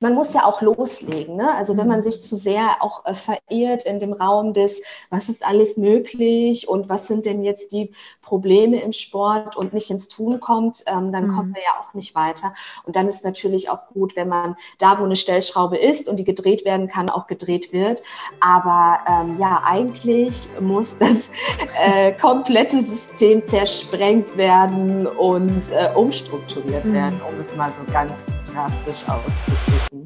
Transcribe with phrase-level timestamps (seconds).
[0.00, 1.36] man muss ja auch loslegen.
[1.36, 1.54] Ne?
[1.54, 2.04] Also wenn man mhm.
[2.04, 6.88] sich zu sehr auch äh, verirrt in dem Raum des, was ist alles möglich und
[6.88, 7.92] was sind denn jetzt die
[8.22, 11.36] Probleme im Sport und nicht ins Tun kommt, ähm, dann mhm.
[11.36, 12.54] kommen wir ja auch nicht weiter.
[12.84, 16.24] Und dann ist natürlich auch gut, wenn man da, wo eine Stellschraube ist und die
[16.24, 18.00] gedreht werden kann, auch gedreht wird.
[18.40, 21.30] Aber ähm, ja, eigentlich muss das
[21.78, 26.94] äh, komplette System zersprengt werden und äh, umstrukturiert mhm.
[26.94, 29.89] werden, um es mal so ganz drastisch auszudrücken.
[29.90, 30.04] Moin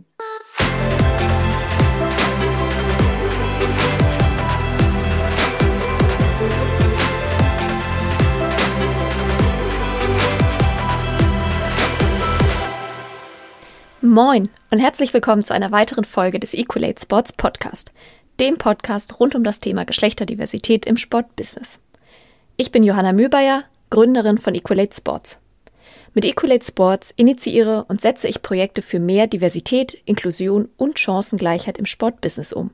[14.70, 17.92] und herzlich willkommen zu einer weiteren Folge des Equalate Sports Podcast,
[18.40, 21.78] dem Podcast rund um das Thema Geschlechterdiversität im Sportbusiness.
[22.56, 25.39] Ich bin Johanna Mühlbayer, Gründerin von Equalate Sports.
[26.17, 31.87] Mit Equalate Sports initiiere und setze ich Projekte für mehr Diversität, Inklusion und Chancengleichheit im
[31.87, 32.70] Sportbusiness um.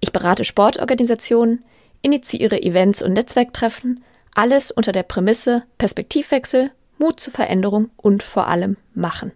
[0.00, 1.64] Ich berate Sportorganisationen,
[2.02, 4.02] initiiere Events und Netzwerktreffen,
[4.34, 9.30] alles unter der Prämisse Perspektivwechsel, Mut zur Veränderung und vor allem Machen.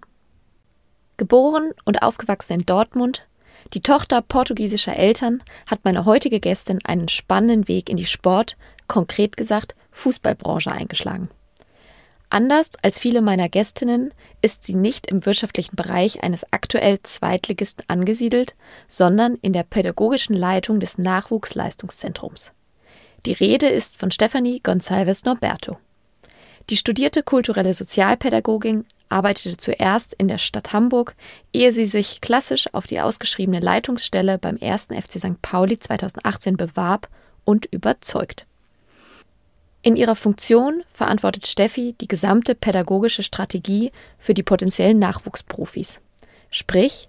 [1.17, 3.29] Geboren und aufgewachsen in Dortmund,
[3.75, 8.57] die Tochter portugiesischer Eltern, hat meine heutige Gästin einen spannenden Weg in die Sport,
[8.89, 11.29] konkret gesagt Fußballbranche eingeschlagen.
[12.33, 18.55] Anders als viele meiner Gästinnen ist sie nicht im wirtschaftlichen Bereich eines aktuell Zweitligisten angesiedelt,
[18.87, 22.53] sondern in der pädagogischen Leitung des Nachwuchsleistungszentrums.
[23.27, 25.79] Die Rede ist von Stefanie Gonçalves Norberto.
[26.71, 31.17] Die studierte kulturelle Sozialpädagogin arbeitete zuerst in der Stadt Hamburg,
[31.53, 34.85] ehe sie sich klassisch auf die ausgeschriebene Leitungsstelle beim 1.
[34.85, 35.43] FC St.
[35.43, 37.09] Pauli 2018 bewarb
[37.45, 38.47] und überzeugt.
[39.83, 46.01] In ihrer Funktion verantwortet Steffi die gesamte pädagogische Strategie für die potenziellen Nachwuchsprofis.
[46.51, 47.07] Sprich,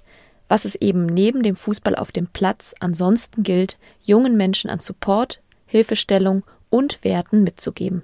[0.47, 5.41] was es eben neben dem Fußball auf dem Platz ansonsten gilt, jungen Menschen an Support,
[5.65, 8.03] Hilfestellung und Werten mitzugeben.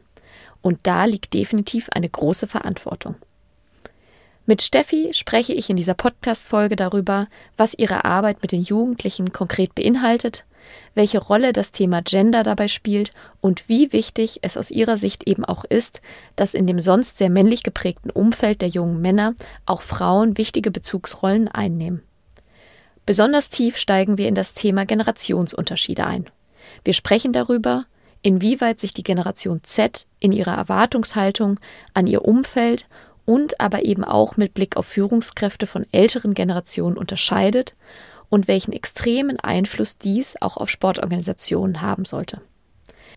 [0.62, 3.16] Und da liegt definitiv eine große Verantwortung.
[4.46, 7.28] Mit Steffi spreche ich in dieser Podcast-Folge darüber,
[7.58, 10.46] was ihre Arbeit mit den Jugendlichen konkret beinhaltet,
[10.96, 13.12] welche Rolle das Thema Gender dabei spielt
[13.42, 16.02] und wie wichtig es aus ihrer Sicht eben auch ist,
[16.36, 19.36] dass in dem sonst sehr männlich geprägten Umfeld der jungen Männer
[19.66, 22.04] auch Frauen wichtige Bezugsrollen einnehmen.
[23.06, 26.26] Besonders tief steigen wir in das Thema Generationsunterschiede ein.
[26.84, 27.86] Wir sprechen darüber,
[28.22, 31.60] inwieweit sich die Generation Z in ihrer Erwartungshaltung
[31.94, 32.88] an ihr Umfeld
[33.24, 37.76] und aber eben auch mit Blick auf Führungskräfte von älteren Generationen unterscheidet
[38.30, 42.42] und welchen extremen Einfluss dies auch auf Sportorganisationen haben sollte.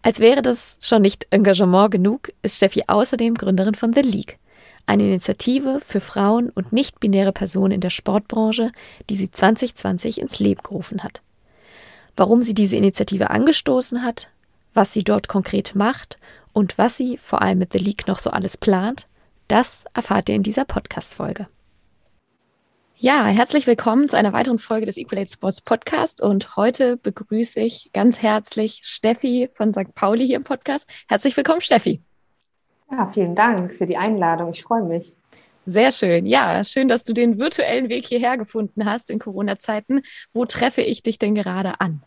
[0.03, 4.38] Als wäre das schon nicht Engagement genug, ist Steffi außerdem Gründerin von The League,
[4.87, 8.72] eine Initiative für Frauen und nicht-binäre Personen in der Sportbranche,
[9.09, 11.22] die sie 2020 ins Leben gerufen hat.
[12.16, 14.31] Warum sie diese Initiative angestoßen hat,
[14.75, 16.19] was sie dort konkret macht
[16.53, 19.06] und was sie vor allem mit The League noch so alles plant,
[19.48, 21.47] das erfahrt ihr in dieser Podcast-Folge.
[23.02, 26.20] Ja, herzlich willkommen zu einer weiteren Folge des Equalate Sports Podcast.
[26.20, 29.94] Und heute begrüße ich ganz herzlich Steffi von St.
[29.94, 30.86] Pauli hier im Podcast.
[31.08, 32.02] Herzlich willkommen, Steffi.
[32.92, 34.50] Ja, vielen Dank für die Einladung.
[34.50, 35.14] Ich freue mich.
[35.64, 36.26] Sehr schön.
[36.26, 40.02] Ja, schön, dass du den virtuellen Weg hierher gefunden hast in Corona-Zeiten.
[40.34, 42.02] Wo treffe ich dich denn gerade an?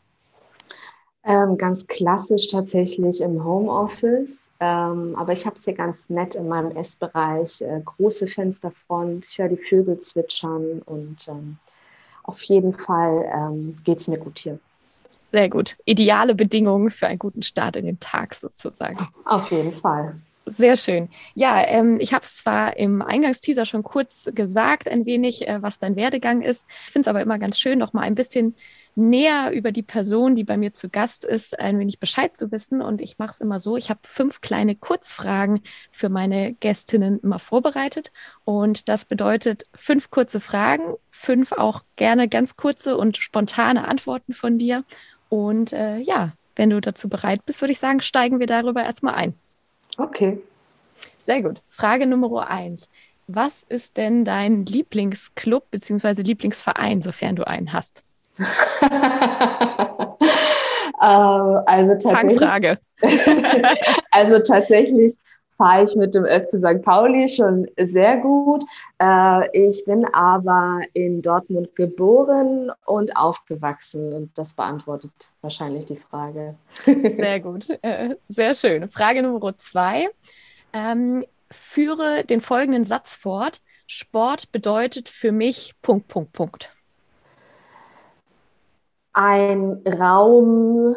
[1.25, 4.49] Ähm, ganz klassisch tatsächlich im Homeoffice.
[4.59, 7.61] Ähm, aber ich habe es hier ganz nett in meinem Essbereich.
[7.61, 11.57] Äh, große Fensterfront, ich höre die Vögel zwitschern und ähm,
[12.23, 14.59] auf jeden Fall ähm, geht es mir gut hier.
[15.21, 15.77] Sehr gut.
[15.85, 19.07] Ideale Bedingungen für einen guten Start in den Tag sozusagen.
[19.25, 20.15] Auf jeden Fall.
[20.45, 21.09] Sehr schön.
[21.35, 25.77] Ja, ähm, ich habe es zwar im Eingangsteaser schon kurz gesagt, ein wenig, äh, was
[25.77, 26.67] dein Werdegang ist.
[26.85, 28.55] Ich finde es aber immer ganz schön, noch mal ein bisschen
[28.95, 32.81] näher über die Person, die bei mir zu Gast ist, ein wenig Bescheid zu wissen.
[32.81, 35.61] Und ich mache es immer so, ich habe fünf kleine Kurzfragen
[35.91, 38.11] für meine Gästinnen immer vorbereitet.
[38.45, 44.57] Und das bedeutet fünf kurze Fragen, fünf auch gerne ganz kurze und spontane Antworten von
[44.57, 44.83] dir.
[45.29, 49.15] Und äh, ja, wenn du dazu bereit bist, würde ich sagen, steigen wir darüber erstmal
[49.15, 49.33] ein.
[49.97, 50.39] Okay.
[51.19, 51.61] Sehr gut.
[51.69, 52.89] Frage Nummer eins.
[53.27, 56.21] Was ist denn dein Lieblingsclub bzw.
[56.21, 58.03] Lieblingsverein, sofern du einen hast?
[61.03, 62.79] Ähm, also tatsächlich, Fangfrage.
[64.11, 65.17] also tatsächlich
[65.57, 66.81] fahre ich mit dem FC St.
[66.81, 68.63] Pauli schon sehr gut.
[68.99, 76.55] Äh, ich bin aber in Dortmund geboren und aufgewachsen und das beantwortet wahrscheinlich die Frage.
[76.85, 78.87] Sehr gut, äh, sehr schön.
[78.87, 80.09] Frage Nummer zwei.
[80.71, 83.61] Ähm, führe den folgenden Satz fort.
[83.85, 86.73] Sport bedeutet für mich Punkt, Punkt, Punkt.
[89.13, 90.95] Ein Raum,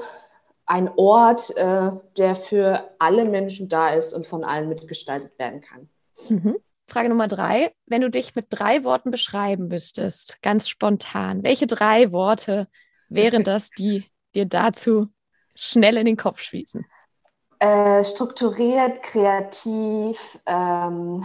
[0.66, 5.88] ein Ort, äh, der für alle Menschen da ist und von allen mitgestaltet werden kann.
[6.28, 6.56] Mhm.
[6.88, 7.72] Frage Nummer drei.
[7.86, 12.68] Wenn du dich mit drei Worten beschreiben müsstest, ganz spontan, welche drei Worte
[13.08, 14.04] wären das, die
[14.34, 15.08] dir dazu
[15.54, 16.84] schnell in den Kopf schießen?
[17.58, 21.24] Äh, strukturiert, kreativ, ähm,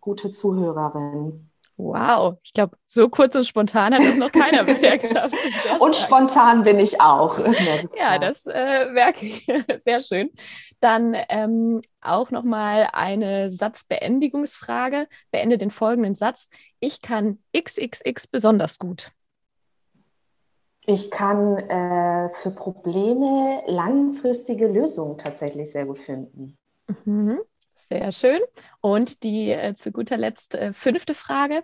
[0.00, 1.50] gute Zuhörerin.
[1.76, 5.34] Wow, ich glaube, so kurz und spontan hat das noch keiner bisher geschafft.
[5.78, 7.38] Und spontan bin ich auch.
[7.96, 9.46] ja, das äh, merke ich.
[9.78, 10.30] Sehr schön.
[10.80, 15.08] Dann ähm, auch nochmal eine Satzbeendigungsfrage.
[15.30, 16.50] Beende den folgenden Satz.
[16.78, 19.10] Ich kann XXX besonders gut.
[20.84, 26.56] Ich kann äh, für Probleme langfristige Lösungen tatsächlich sehr gut finden.
[27.04, 27.38] Mhm.
[27.92, 28.40] Sehr schön.
[28.80, 31.62] Und die äh, zu guter Letzt äh, fünfte Frage.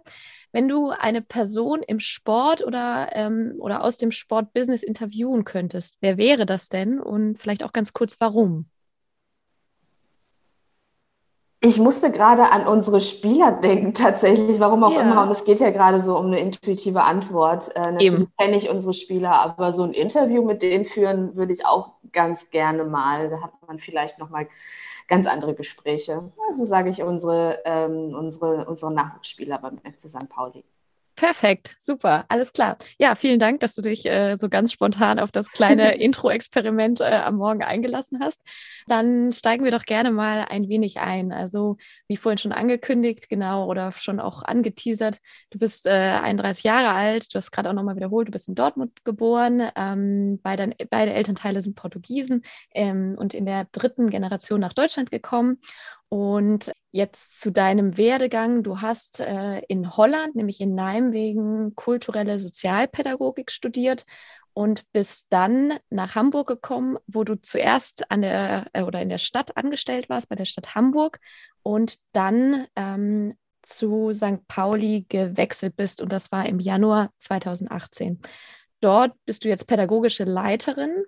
[0.52, 6.18] Wenn du eine Person im Sport oder, ähm, oder aus dem Sportbusiness interviewen könntest, wer
[6.18, 7.00] wäre das denn?
[7.00, 8.66] Und vielleicht auch ganz kurz, warum?
[11.60, 15.00] Ich musste gerade an unsere Spieler denken, tatsächlich, warum auch ja.
[15.00, 15.22] immer.
[15.22, 17.74] Und es geht ja gerade so um eine intuitive Antwort.
[17.74, 21.64] Äh, natürlich kenne ich unsere Spieler, aber so ein Interview mit denen führen würde ich
[21.64, 23.30] auch ganz gerne mal.
[23.30, 24.46] Da hat man vielleicht nochmal
[25.08, 26.32] ganz andere Gespräche.
[26.48, 30.28] Also sage ich unsere, ähm, unsere, unsere Nachwuchsspieler beim FC St.
[30.28, 30.64] Pauli.
[31.18, 32.78] Perfekt, super, alles klar.
[32.96, 37.06] Ja, vielen Dank, dass du dich äh, so ganz spontan auf das kleine Intro-Experiment äh,
[37.24, 38.46] am Morgen eingelassen hast.
[38.86, 41.32] Dann steigen wir doch gerne mal ein wenig ein.
[41.32, 41.76] Also,
[42.06, 45.18] wie vorhin schon angekündigt, genau, oder schon auch angeteasert,
[45.50, 48.54] du bist äh, 31 Jahre alt, du hast gerade auch nochmal wiederholt, du bist in
[48.54, 54.72] Dortmund geboren, ähm, beide, beide Elternteile sind Portugiesen ähm, und in der dritten Generation nach
[54.72, 55.58] Deutschland gekommen
[56.08, 58.62] und jetzt zu deinem Werdegang.
[58.62, 64.04] Du hast äh, in Holland, nämlich in Nijmegen, kulturelle Sozialpädagogik studiert
[64.54, 69.18] und bist dann nach Hamburg gekommen, wo du zuerst an der äh, oder in der
[69.18, 71.20] Stadt angestellt warst, bei der Stadt Hamburg
[71.62, 74.48] und dann ähm, zu St.
[74.48, 78.20] Pauli gewechselt bist und das war im Januar 2018.
[78.80, 81.04] Dort bist du jetzt pädagogische Leiterin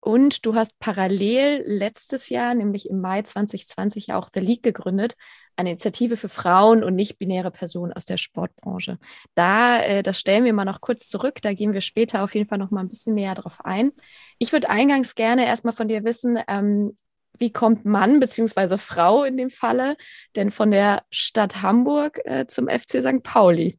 [0.00, 5.14] und du hast parallel letztes Jahr, nämlich im Mai 2020, auch The League gegründet,
[5.56, 8.98] eine Initiative für Frauen und nicht-binäre Personen aus der Sportbranche.
[9.34, 12.48] Da, äh, das stellen wir mal noch kurz zurück, da gehen wir später auf jeden
[12.48, 13.92] Fall noch mal ein bisschen näher drauf ein.
[14.38, 16.96] Ich würde eingangs gerne erstmal von dir wissen, ähm,
[17.38, 18.78] wie kommt Mann bzw.
[18.78, 19.96] Frau in dem Falle
[20.36, 23.22] denn von der Stadt Hamburg äh, zum FC St.
[23.22, 23.78] Pauli?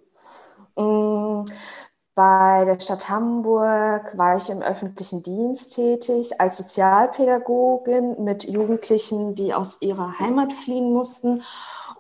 [2.20, 9.54] Bei der Stadt Hamburg war ich im öffentlichen Dienst tätig als Sozialpädagogin mit Jugendlichen, die
[9.54, 11.44] aus ihrer Heimat fliehen mussten.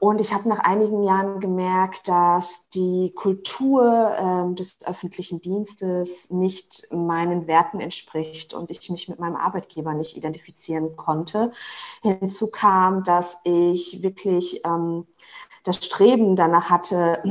[0.01, 4.12] Und ich habe nach einigen Jahren gemerkt, dass die Kultur
[4.51, 10.18] äh, des öffentlichen Dienstes nicht meinen Werten entspricht und ich mich mit meinem Arbeitgeber nicht
[10.18, 11.54] identifizieren konnte.
[12.01, 15.07] Hinzu kam, dass ich wirklich ähm,
[15.63, 17.24] das Streben danach hatte,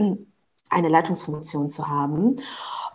[0.70, 2.36] eine Leitungsfunktion zu haben.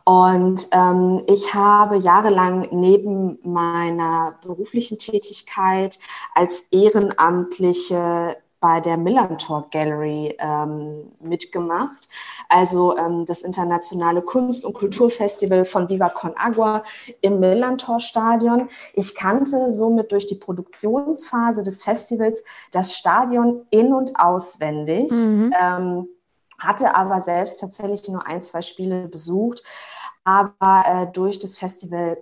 [0.05, 5.97] Und ähm, ich habe jahrelang neben meiner beruflichen Tätigkeit
[6.35, 12.07] als Ehrenamtliche bei der Millantor Gallery ähm, mitgemacht,
[12.47, 16.81] also ähm, das internationale Kunst- und Kulturfestival von Viva Con Agua
[17.19, 18.69] im Millantor Stadion.
[18.93, 25.11] Ich kannte somit durch die Produktionsphase des Festivals das Stadion in- und auswendig.
[25.11, 25.53] Mhm.
[25.59, 26.07] Ähm,
[26.63, 29.63] hatte aber selbst tatsächlich nur ein, zwei Spiele besucht.
[30.23, 32.17] Aber äh, durch das Festival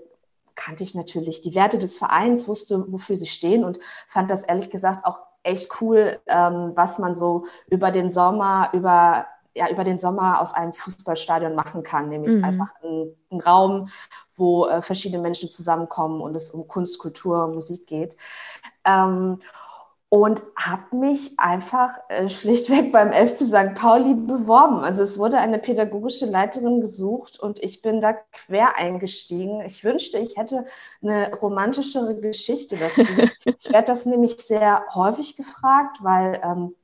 [0.56, 4.70] kannte ich natürlich die Werte des Vereins, wusste, wofür sie stehen und fand das ehrlich
[4.70, 9.98] gesagt auch echt cool, ähm, was man so über den Sommer, über, ja, über den
[9.98, 12.44] Sommer aus einem Fußballstadion machen kann, nämlich mhm.
[12.44, 13.90] einfach ein, ein, Raum,
[14.36, 18.16] wo äh, verschiedene Menschen zusammenkommen und es um Kunst, Kultur, Musik geht.
[18.86, 19.42] Ähm,
[20.14, 23.76] und habe mich einfach äh, schlichtweg beim FC St.
[23.76, 24.80] Pauli beworben.
[24.80, 29.62] Also es wurde eine pädagogische Leiterin gesucht und ich bin da quer eingestiegen.
[29.62, 30.66] Ich wünschte, ich hätte
[31.02, 33.08] eine romantischere Geschichte dazu.
[33.46, 36.76] ich werde das nämlich sehr häufig gefragt, weil ähm,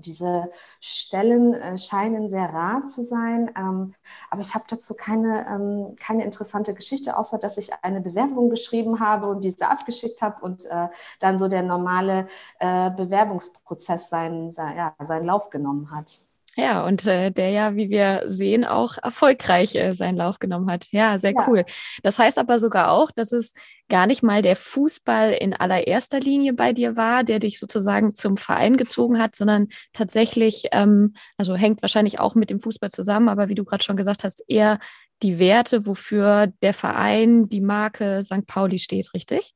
[0.00, 0.50] diese
[0.80, 3.94] Stellen äh, scheinen sehr rar zu sein, ähm,
[4.30, 9.00] aber ich habe dazu keine, ähm, keine interessante Geschichte, außer dass ich eine Bewerbung geschrieben
[9.00, 10.88] habe und diese abgeschickt habe und äh,
[11.20, 12.26] dann so der normale
[12.58, 16.27] äh, Bewerbungsprozess seinen, sein, ja, seinen Lauf genommen hat.
[16.60, 20.88] Ja, und äh, der ja, wie wir sehen, auch erfolgreich äh, seinen Lauf genommen hat.
[20.90, 21.46] Ja, sehr ja.
[21.46, 21.64] cool.
[22.02, 23.52] Das heißt aber sogar auch, dass es
[23.88, 28.36] gar nicht mal der Fußball in allererster Linie bei dir war, der dich sozusagen zum
[28.36, 33.48] Verein gezogen hat, sondern tatsächlich, ähm, also hängt wahrscheinlich auch mit dem Fußball zusammen, aber
[33.48, 34.80] wie du gerade schon gesagt hast, eher
[35.22, 38.48] die Werte, wofür der Verein, die Marke St.
[38.48, 39.54] Pauli steht, richtig?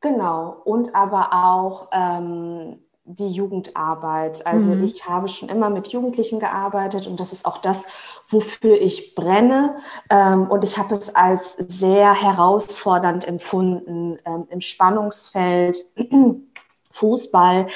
[0.00, 0.62] Genau.
[0.64, 4.46] Und aber auch ähm, die Jugendarbeit.
[4.46, 4.84] Also mhm.
[4.84, 7.86] ich habe schon immer mit Jugendlichen gearbeitet und das ist auch das,
[8.28, 9.76] wofür ich brenne.
[10.08, 15.78] Ähm, und ich habe es als sehr herausfordernd empfunden ähm, im Spannungsfeld.
[16.94, 17.68] Fußball,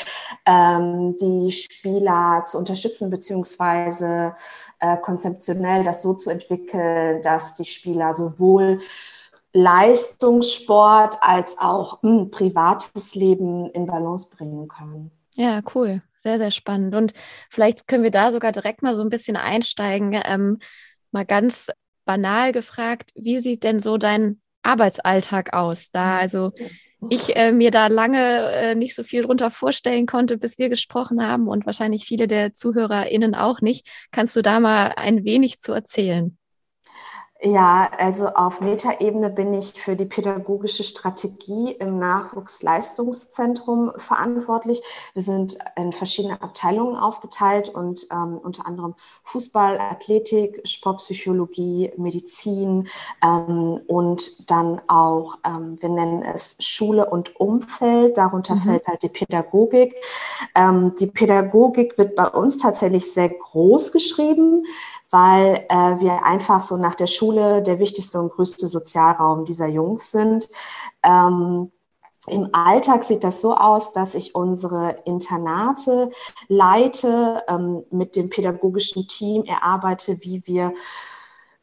[0.45, 4.35] ähm, die Spieler zu unterstützen, beziehungsweise
[4.78, 8.80] äh, konzeptionell das so zu entwickeln, dass die Spieler sowohl
[9.56, 15.15] Leistungssport als auch mh, hm, privates Leben in Balance bringen können.
[15.37, 16.02] Ja, cool.
[16.16, 16.95] Sehr, sehr spannend.
[16.95, 17.12] Und
[17.50, 20.21] vielleicht können wir da sogar direkt mal so ein bisschen einsteigen.
[20.25, 20.59] Ähm,
[21.12, 21.71] mal ganz
[22.05, 25.90] banal gefragt, wie sieht denn so dein Arbeitsalltag aus?
[25.90, 26.52] Da also
[27.11, 31.23] ich äh, mir da lange äh, nicht so viel drunter vorstellen konnte, bis wir gesprochen
[31.23, 33.87] haben und wahrscheinlich viele der ZuhörerInnen auch nicht.
[34.11, 36.37] Kannst du da mal ein wenig zu erzählen?
[37.43, 44.83] Ja, also auf Metaebene bin ich für die pädagogische Strategie im Nachwuchsleistungszentrum verantwortlich.
[45.12, 52.88] Wir sind in verschiedene Abteilungen aufgeteilt und ähm, unter anderem Fußball, Athletik, Sportpsychologie, Medizin
[53.23, 58.16] ähm, und dann auch, ähm, wir nennen es Schule und Umfeld.
[58.16, 58.61] Darunter mhm.
[58.61, 59.95] fällt halt die Pädagogik.
[60.55, 64.64] Ähm, die Pädagogik wird bei uns tatsächlich sehr groß geschrieben
[65.10, 70.10] weil äh, wir einfach so nach der Schule der wichtigste und größte Sozialraum dieser Jungs
[70.10, 70.48] sind.
[71.02, 71.70] Ähm,
[72.28, 76.10] im Alltag sieht das so aus, dass ich unsere Internate
[76.48, 80.72] leite, ähm, mit dem pädagogischen Team erarbeite, wie wir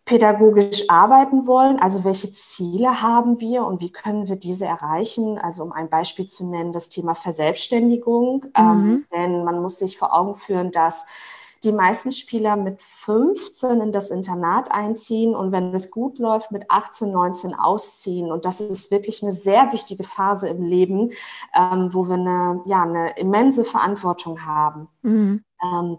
[0.05, 5.37] pädagogisch arbeiten wollen, also welche Ziele haben wir und wie können wir diese erreichen.
[5.37, 8.45] Also um ein Beispiel zu nennen, das Thema Verselbstständigung.
[8.45, 8.51] Mhm.
[8.55, 11.05] Ähm, denn man muss sich vor Augen führen, dass
[11.63, 16.69] die meisten Spieler mit 15 in das Internat einziehen und wenn es gut läuft, mit
[16.69, 18.31] 18, 19 ausziehen.
[18.31, 21.11] Und das ist wirklich eine sehr wichtige Phase im Leben,
[21.55, 24.89] ähm, wo wir eine, ja, eine immense Verantwortung haben.
[25.01, 25.43] Mhm.
[25.63, 25.97] Ähm,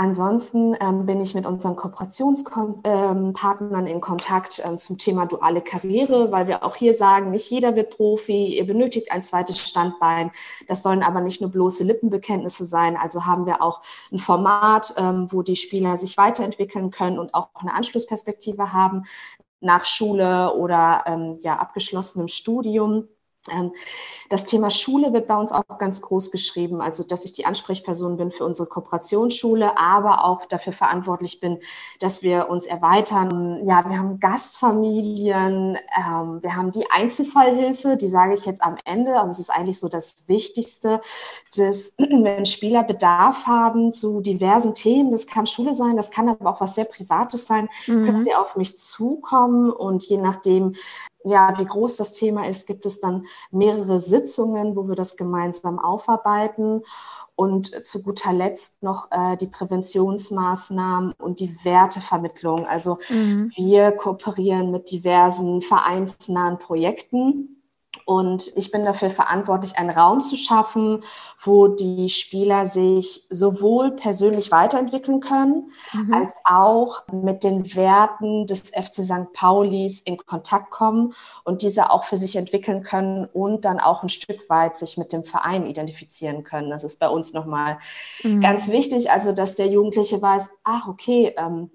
[0.00, 6.30] Ansonsten ähm, bin ich mit unseren Kooperationspartnern ähm, in Kontakt ähm, zum Thema duale Karriere,
[6.30, 10.30] weil wir auch hier sagen, nicht jeder wird Profi, ihr benötigt ein zweites Standbein.
[10.68, 12.96] Das sollen aber nicht nur bloße Lippenbekenntnisse sein.
[12.96, 17.48] Also haben wir auch ein Format, ähm, wo die Spieler sich weiterentwickeln können und auch
[17.54, 19.02] eine Anschlussperspektive haben
[19.60, 23.08] nach Schule oder ähm, ja, abgeschlossenem Studium.
[23.52, 23.72] Ähm,
[24.28, 28.18] das Thema Schule wird bei uns auch ganz groß geschrieben, also dass ich die Ansprechperson
[28.18, 31.60] bin für unsere Kooperationsschule, aber auch dafür verantwortlich bin,
[31.98, 33.66] dass wir uns erweitern.
[33.66, 39.18] Ja, wir haben Gastfamilien, ähm, wir haben die Einzelfallhilfe, die sage ich jetzt am Ende,
[39.18, 41.00] aber es ist eigentlich so das Wichtigste,
[41.56, 46.50] dass wenn Spieler Bedarf haben zu diversen Themen, das kann Schule sein, das kann aber
[46.50, 48.04] auch was sehr Privates sein, mhm.
[48.04, 50.74] können sie auf mich zukommen und je nachdem,
[51.24, 55.78] ja, wie groß das Thema ist, gibt es dann mehrere Sitzungen, wo wir das gemeinsam
[55.78, 56.82] aufarbeiten.
[57.34, 62.66] Und zu guter Letzt noch äh, die Präventionsmaßnahmen und die Wertevermittlung.
[62.66, 63.52] Also mhm.
[63.54, 67.57] wir kooperieren mit diversen vereinsnahen Projekten
[68.08, 71.00] und ich bin dafür verantwortlich, einen Raum zu schaffen,
[71.42, 76.14] wo die Spieler sich sowohl persönlich weiterentwickeln können, mhm.
[76.14, 79.34] als auch mit den Werten des FC St.
[79.34, 81.12] Paulis in Kontakt kommen
[81.44, 85.12] und diese auch für sich entwickeln können und dann auch ein Stück weit sich mit
[85.12, 86.70] dem Verein identifizieren können.
[86.70, 87.78] Das ist bei uns nochmal
[88.22, 88.40] mhm.
[88.40, 91.70] ganz wichtig, also dass der Jugendliche weiß, ach okay, ähm,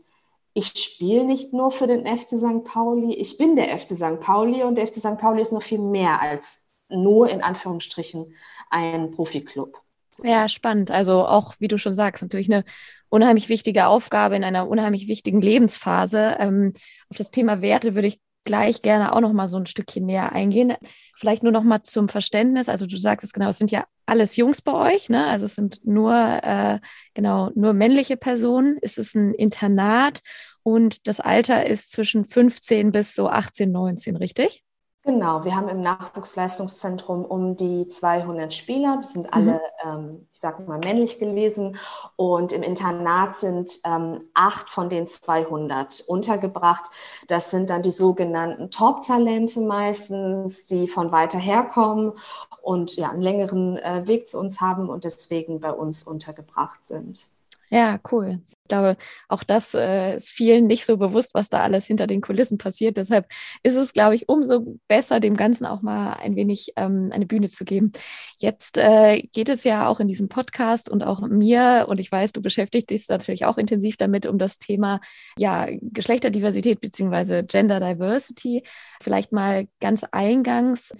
[0.54, 2.64] ich spiele nicht nur für den FC St.
[2.64, 4.20] Pauli, ich bin der FC St.
[4.20, 5.18] Pauli und der FC St.
[5.18, 8.36] Pauli ist noch viel mehr als nur in Anführungsstrichen
[8.70, 9.82] ein Profiklub.
[10.22, 10.92] Ja, spannend.
[10.92, 12.64] Also auch, wie du schon sagst, natürlich eine
[13.10, 16.36] unheimlich wichtige Aufgabe in einer unheimlich wichtigen Lebensphase.
[16.40, 16.74] Ähm,
[17.10, 20.32] auf das Thema Werte würde ich gleich gerne auch noch mal so ein Stückchen näher
[20.32, 20.74] eingehen.
[21.16, 22.70] Vielleicht nur noch mal zum Verständnis.
[22.70, 25.28] Also du sagst es genau, es sind ja alles Jungs bei euch, ne?
[25.28, 26.80] Also es sind nur äh,
[27.14, 28.78] genau nur männliche Personen.
[28.82, 30.22] Es ist ein Internat
[30.64, 34.64] und das Alter ist zwischen 15 bis so 18, 19, richtig?
[35.06, 39.90] Genau, wir haben im Nachwuchsleistungszentrum um die 200 Spieler, die sind alle, mhm.
[39.90, 41.76] ähm, ich sage mal, männlich gelesen
[42.16, 46.90] und im Internat sind ähm, acht von den 200 untergebracht.
[47.28, 52.14] Das sind dann die sogenannten Top-Talente meistens, die von weiter herkommen
[52.62, 57.28] und ja, einen längeren äh, Weg zu uns haben und deswegen bei uns untergebracht sind.
[57.70, 58.40] Ja, cool.
[58.64, 58.96] Ich glaube,
[59.28, 62.96] auch das äh, ist vielen nicht so bewusst, was da alles hinter den Kulissen passiert.
[62.96, 63.28] Deshalb
[63.62, 67.50] ist es, glaube ich, umso besser, dem Ganzen auch mal ein wenig ähm, eine Bühne
[67.50, 67.92] zu geben.
[68.38, 72.32] Jetzt äh, geht es ja auch in diesem Podcast und auch mir, und ich weiß,
[72.32, 75.02] du beschäftigst dich natürlich auch intensiv damit, um das Thema
[75.38, 77.44] ja, Geschlechterdiversität bzw.
[77.44, 78.64] Gender Diversity.
[79.02, 80.96] Vielleicht mal ganz eingangs.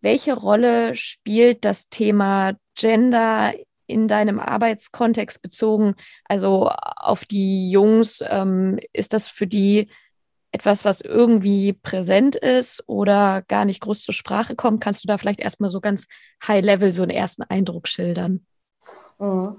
[0.00, 3.52] Welche Rolle spielt das Thema Gender
[3.92, 5.94] in deinem Arbeitskontext bezogen,
[6.24, 9.88] also auf die Jungs, ähm, ist das für die
[10.52, 14.82] etwas, was irgendwie präsent ist oder gar nicht groß zur Sprache kommt?
[14.82, 16.08] Kannst du da vielleicht erstmal so ganz
[16.46, 18.46] high-level so einen ersten Eindruck schildern?
[19.18, 19.56] Mhm.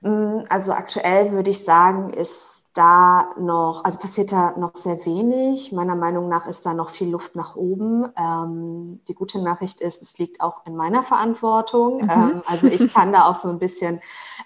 [0.00, 5.72] Mm, also aktuell würde ich sagen, ist da noch, also passiert da noch sehr wenig.
[5.72, 8.08] Meiner Meinung nach ist da noch viel Luft nach oben.
[8.16, 12.02] Ähm, die gute Nachricht ist, es liegt auch in meiner Verantwortung.
[12.02, 12.10] Mhm.
[12.10, 14.00] Ähm, also ich kann da auch so ein bisschen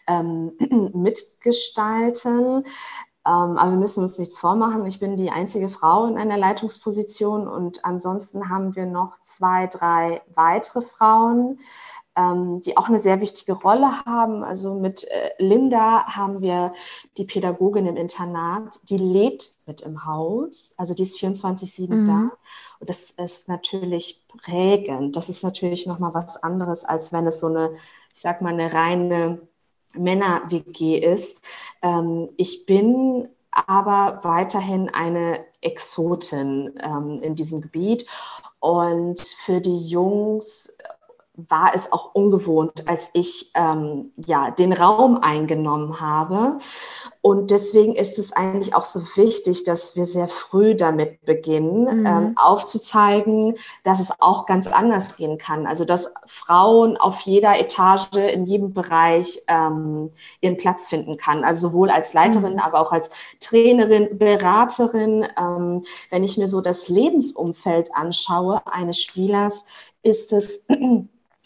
[0.08, 0.52] ähm,
[0.92, 2.64] mitgestalten.
[3.26, 4.86] Ähm, aber wir müssen uns nichts vormachen.
[4.86, 10.22] Ich bin die einzige Frau in einer Leitungsposition und ansonsten haben wir noch zwei, drei
[10.34, 11.58] weitere Frauen
[12.16, 14.42] ähm, die auch eine sehr wichtige Rolle haben.
[14.42, 16.72] Also mit äh, Linda haben wir
[17.18, 22.06] die Pädagogin im Internat, die lebt mit im Haus, also die ist 24-7 mhm.
[22.06, 22.30] da.
[22.80, 25.14] Und das ist natürlich prägend.
[25.14, 27.74] Das ist natürlich nochmal was anderes, als wenn es so eine,
[28.14, 29.40] ich sag mal, eine reine
[29.98, 31.40] Männer-WG ist.
[31.82, 38.06] Ähm, ich bin aber weiterhin eine Exotin ähm, in diesem Gebiet.
[38.60, 40.76] Und für die Jungs
[41.36, 46.58] war es auch ungewohnt, als ich ähm, ja den Raum eingenommen habe.
[47.20, 52.06] Und deswegen ist es eigentlich auch so wichtig, dass wir sehr früh damit beginnen, mhm.
[52.06, 55.66] ähm, aufzuzeigen, dass es auch ganz anders gehen kann.
[55.66, 61.44] Also dass Frauen auf jeder Etage, in jedem Bereich ähm, ihren Platz finden kann.
[61.44, 62.60] Also sowohl als Leiterin, mhm.
[62.60, 65.26] aber auch als Trainerin, Beraterin.
[65.38, 69.64] Ähm, wenn ich mir so das Lebensumfeld anschaue eines Spielers,
[70.02, 70.66] ist es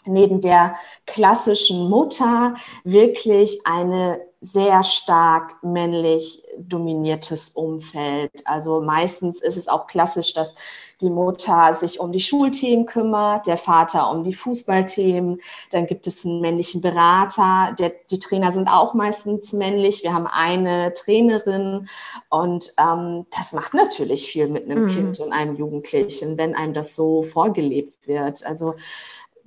[0.05, 8.31] neben der klassischen Mutter wirklich eine sehr stark männlich dominiertes Umfeld.
[8.45, 10.55] Also meistens ist es auch klassisch, dass
[10.99, 15.39] die Mutter sich um die Schulthemen kümmert, der Vater um die Fußballthemen.
[15.69, 17.75] Dann gibt es einen männlichen Berater.
[17.77, 20.01] Der, die Trainer sind auch meistens männlich.
[20.01, 21.87] Wir haben eine Trainerin
[22.31, 24.89] und ähm, das macht natürlich viel mit einem mhm.
[24.89, 28.43] Kind und einem Jugendlichen, wenn einem das so vorgelebt wird.
[28.43, 28.73] Also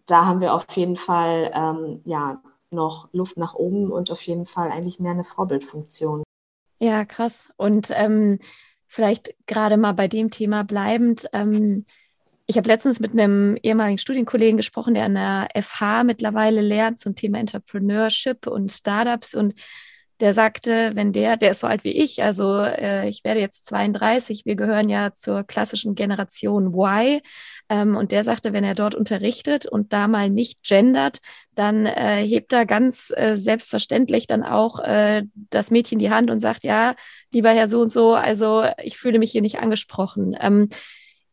[0.07, 4.47] da haben wir auf jeden Fall ähm, ja noch Luft nach oben und auf jeden
[4.47, 6.23] Fall eigentlich mehr eine Vorbildfunktion.
[6.81, 7.49] Ja, krass.
[7.57, 8.40] Und ähm,
[8.87, 11.29] vielleicht gerade mal bei dem Thema bleibend.
[11.33, 11.87] Ähm,
[12.47, 17.14] ich habe letztens mit einem ehemaligen Studienkollegen gesprochen, der an der FH mittlerweile lehrt zum
[17.14, 19.55] Thema Entrepreneurship und Startups und
[20.20, 23.66] der sagte, wenn der, der ist so alt wie ich, also äh, ich werde jetzt
[23.66, 27.20] 32, wir gehören ja zur klassischen Generation Y,
[27.68, 31.20] ähm, und der sagte, wenn er dort unterrichtet und da mal nicht gendert,
[31.55, 36.40] dann äh, hebt er ganz äh, selbstverständlich dann auch äh, das Mädchen die Hand und
[36.40, 36.94] sagt, ja,
[37.33, 40.37] lieber Herr so und so, also ich fühle mich hier nicht angesprochen.
[40.38, 40.68] Ähm,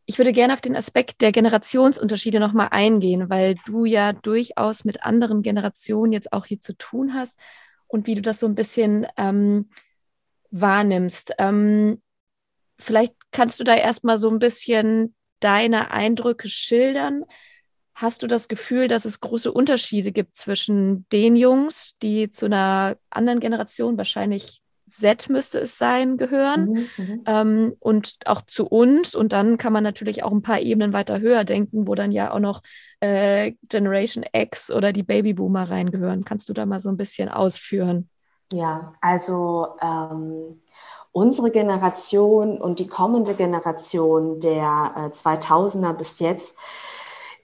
[0.06, 5.04] ich würde gerne auf den Aspekt der Generationsunterschiede nochmal eingehen, weil du ja durchaus mit
[5.04, 7.38] anderen Generationen jetzt auch hier zu tun hast
[7.92, 9.68] und wie du das so ein bisschen ähm,
[10.50, 11.34] wahrnimmst.
[11.38, 12.00] Ähm,
[12.78, 17.24] vielleicht kannst du da erstmal so ein bisschen deine Eindrücke schildern.
[17.94, 22.96] Hast du das Gefühl, dass es große Unterschiede gibt zwischen den Jungs, die zu einer
[23.10, 29.14] anderen Generation, wahrscheinlich Z müsste es sein, gehören, mhm, mhm, ähm, und auch zu uns?
[29.14, 32.32] Und dann kann man natürlich auch ein paar Ebenen weiter höher denken, wo dann ja
[32.32, 32.62] auch noch
[33.00, 36.24] äh, Generation X oder die Babyboomer reingehören.
[36.24, 38.08] Kannst du da mal so ein bisschen ausführen?
[38.52, 40.60] Ja, also ähm,
[41.12, 46.56] unsere Generation und die kommende Generation der äh, 2000er bis jetzt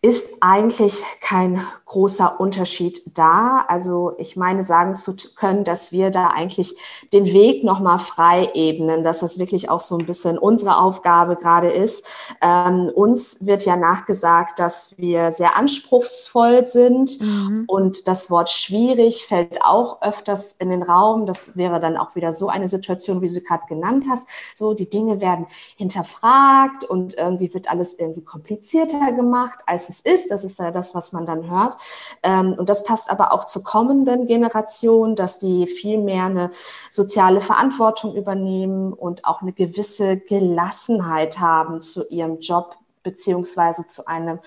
[0.01, 3.65] ist eigentlich kein großer Unterschied da.
[3.67, 6.77] Also ich meine sagen zu können, dass wir da eigentlich
[7.13, 11.71] den Weg nochmal frei ebnen, dass das wirklich auch so ein bisschen unsere Aufgabe gerade
[11.71, 12.05] ist.
[12.43, 17.65] Ähm, uns wird ja nachgesagt, dass wir sehr anspruchsvoll sind mhm.
[17.67, 21.27] und das Wort schwierig fällt auch öfters in den Raum.
[21.27, 24.29] Das wäre dann auch wieder so eine Situation, wie du gerade genannt hast.
[24.57, 30.31] So, die Dinge werden hinterfragt und irgendwie wird alles irgendwie komplizierter gemacht, als es ist.
[30.31, 31.77] Das ist ja das, was man dann hört.
[32.23, 36.51] Ähm, und das passt aber auch zur kommenden Generation, dass die viel mehr eine
[36.91, 44.41] soziale Verantwortung übernehmen und auch eine gewisse Gelassenheit haben zu ihrem Job beziehungsweise zu einem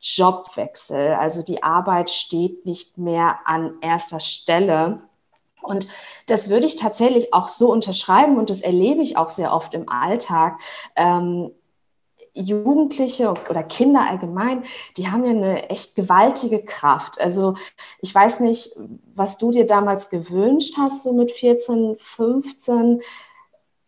[0.00, 1.12] Jobwechsel.
[1.12, 5.00] Also die Arbeit steht nicht mehr an erster Stelle.
[5.62, 5.86] Und
[6.26, 9.88] das würde ich tatsächlich auch so unterschreiben und das erlebe ich auch sehr oft im
[9.88, 10.60] Alltag.
[12.34, 14.64] Jugendliche oder Kinder allgemein,
[14.96, 17.20] die haben ja eine echt gewaltige Kraft.
[17.20, 17.54] Also
[18.00, 18.74] ich weiß nicht,
[19.14, 23.02] was du dir damals gewünscht hast, so mit 14, 15.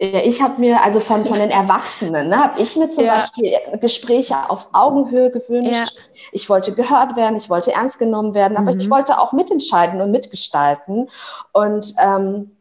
[0.00, 3.20] Ja, ich habe mir, also von, von den Erwachsenen, ne, habe ich mir zum ja.
[3.20, 5.96] Beispiel Gespräche auf Augenhöhe gewünscht.
[5.96, 6.20] Ja.
[6.32, 8.80] Ich wollte gehört werden, ich wollte ernst genommen werden, aber mhm.
[8.80, 11.08] ich wollte auch mitentscheiden und mitgestalten.
[11.52, 12.53] Und ähm,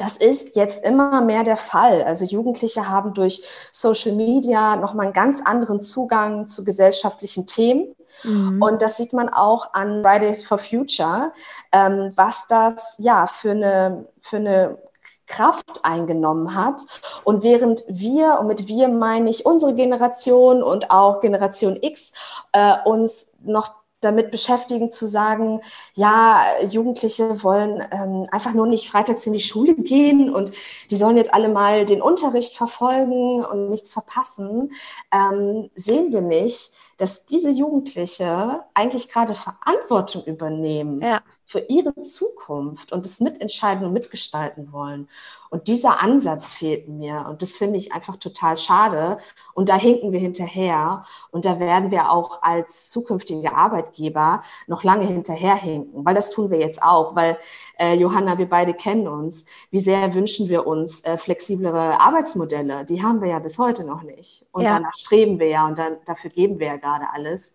[0.00, 2.02] das ist jetzt immer mehr der Fall.
[2.02, 7.94] Also Jugendliche haben durch Social Media nochmal einen ganz anderen Zugang zu gesellschaftlichen Themen.
[8.24, 8.62] Mhm.
[8.62, 11.32] Und das sieht man auch an Fridays for Future,
[11.72, 14.78] ähm, was das ja für eine, für eine
[15.26, 16.82] Kraft eingenommen hat.
[17.24, 22.12] Und während wir, und mit wir meine ich unsere Generation und auch Generation X,
[22.52, 25.60] äh, uns noch damit beschäftigen zu sagen,
[25.94, 30.52] ja, Jugendliche wollen ähm, einfach nur nicht freitags in die Schule gehen und
[30.90, 34.72] die sollen jetzt alle mal den Unterricht verfolgen und nichts verpassen,
[35.12, 41.00] ähm, sehen wir nicht, dass diese Jugendliche eigentlich gerade Verantwortung übernehmen.
[41.02, 45.08] Ja für ihre Zukunft und das mitentscheiden und mitgestalten wollen.
[45.48, 49.18] Und dieser Ansatz fehlt mir und das finde ich einfach total schade.
[49.52, 55.06] Und da hinken wir hinterher und da werden wir auch als zukünftige Arbeitgeber noch lange
[55.06, 57.36] hinterherhinken, weil das tun wir jetzt auch, weil
[57.80, 59.44] äh, Johanna, wir beide kennen uns.
[59.72, 62.84] Wie sehr wünschen wir uns äh, flexiblere Arbeitsmodelle?
[62.84, 64.46] Die haben wir ja bis heute noch nicht.
[64.52, 64.74] Und ja.
[64.74, 67.54] danach streben wir ja und dann, dafür geben wir ja gerade alles.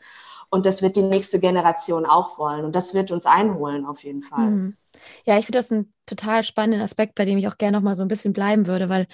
[0.56, 2.64] Und das wird die nächste Generation auch wollen.
[2.64, 4.52] Und das wird uns einholen auf jeden Fall.
[4.52, 4.78] Mhm.
[5.26, 7.98] Ja, ich finde das einen total spannenden Aspekt, bei dem ich auch gerne noch mal
[7.98, 9.08] so ein bisschen bleiben würde, weil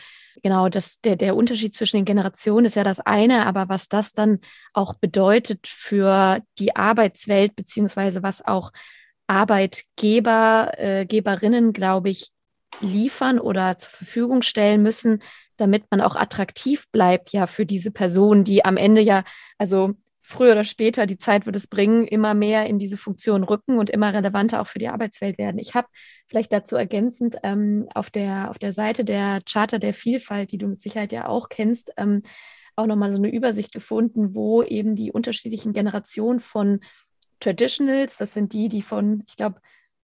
[0.43, 4.13] genau das, der, der Unterschied zwischen den Generationen ist ja das eine, aber was das
[4.13, 4.37] dann
[4.73, 8.71] auch bedeutet für die Arbeitswelt, beziehungsweise was auch
[9.25, 12.27] Arbeitgeber, äh, Geberinnen, glaube ich,
[12.81, 15.23] liefern oder zur Verfügung stellen müssen,
[15.57, 19.23] damit man auch attraktiv bleibt, ja, für diese Person, die am Ende ja,
[19.57, 19.95] also
[20.31, 23.89] früher oder später, die Zeit wird es bringen, immer mehr in diese Funktion rücken und
[23.89, 25.59] immer relevanter auch für die Arbeitswelt werden.
[25.59, 25.87] Ich habe
[26.27, 30.67] vielleicht dazu ergänzend ähm, auf, der, auf der Seite der Charta der Vielfalt, die du
[30.67, 32.23] mit Sicherheit ja auch kennst, ähm,
[32.75, 36.79] auch nochmal so eine Übersicht gefunden, wo eben die unterschiedlichen Generationen von
[37.39, 39.59] Traditionals, das sind die, die von, ich glaube,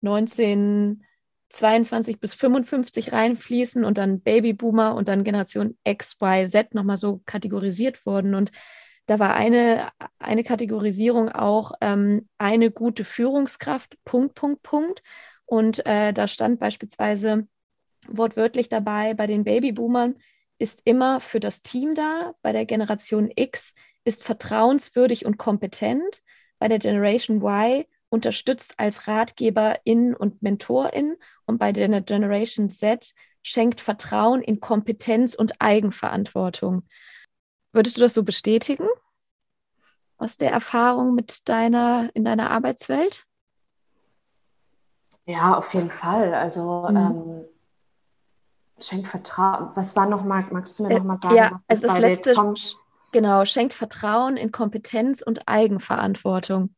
[0.03, 7.21] 1922 bis 55 reinfließen und dann Babyboomer und dann Generation X, Y, Z nochmal so
[7.25, 8.35] kategorisiert wurden.
[8.35, 8.51] Und
[9.05, 9.89] da war eine,
[10.19, 15.03] eine Kategorisierung auch ähm, eine gute Führungskraft, Punkt, Punkt, Punkt.
[15.45, 17.47] Und äh, da stand beispielsweise
[18.07, 20.15] wortwörtlich dabei, bei den Babyboomern
[20.57, 26.21] ist immer für das Team da, bei der Generation X ist vertrauenswürdig und kompetent,
[26.59, 31.15] bei der Generation Y unterstützt als Ratgeberin und Mentorin
[31.45, 36.83] und bei der Generation Z schenkt Vertrauen in Kompetenz und Eigenverantwortung.
[37.75, 38.87] Würdest du das so bestätigen?
[40.17, 43.25] Aus der Erfahrung mit deiner, in deiner Arbeitswelt?
[45.25, 46.33] Ja, auf jeden Fall.
[46.33, 46.95] Also mhm.
[46.95, 47.45] ähm,
[48.79, 49.71] schenkt Vertrauen.
[49.75, 51.35] Was war nochmal, magst du mir nochmal sagen?
[51.35, 52.33] Ja, also das letzte,
[53.11, 56.73] genau, schenkt Vertrauen in Kompetenz und Eigenverantwortung.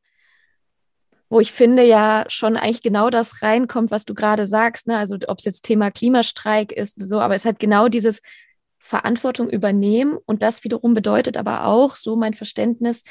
[1.30, 4.88] Wo ich finde ja schon eigentlich genau das reinkommt, was du gerade sagst.
[4.88, 4.98] Ne?
[4.98, 8.24] Also ob es jetzt Thema Klimastreik ist, so, aber es hat genau dieses
[8.80, 10.18] Verantwortung übernehmen.
[10.26, 13.04] Und das wiederum bedeutet aber auch, so mein Verständnis,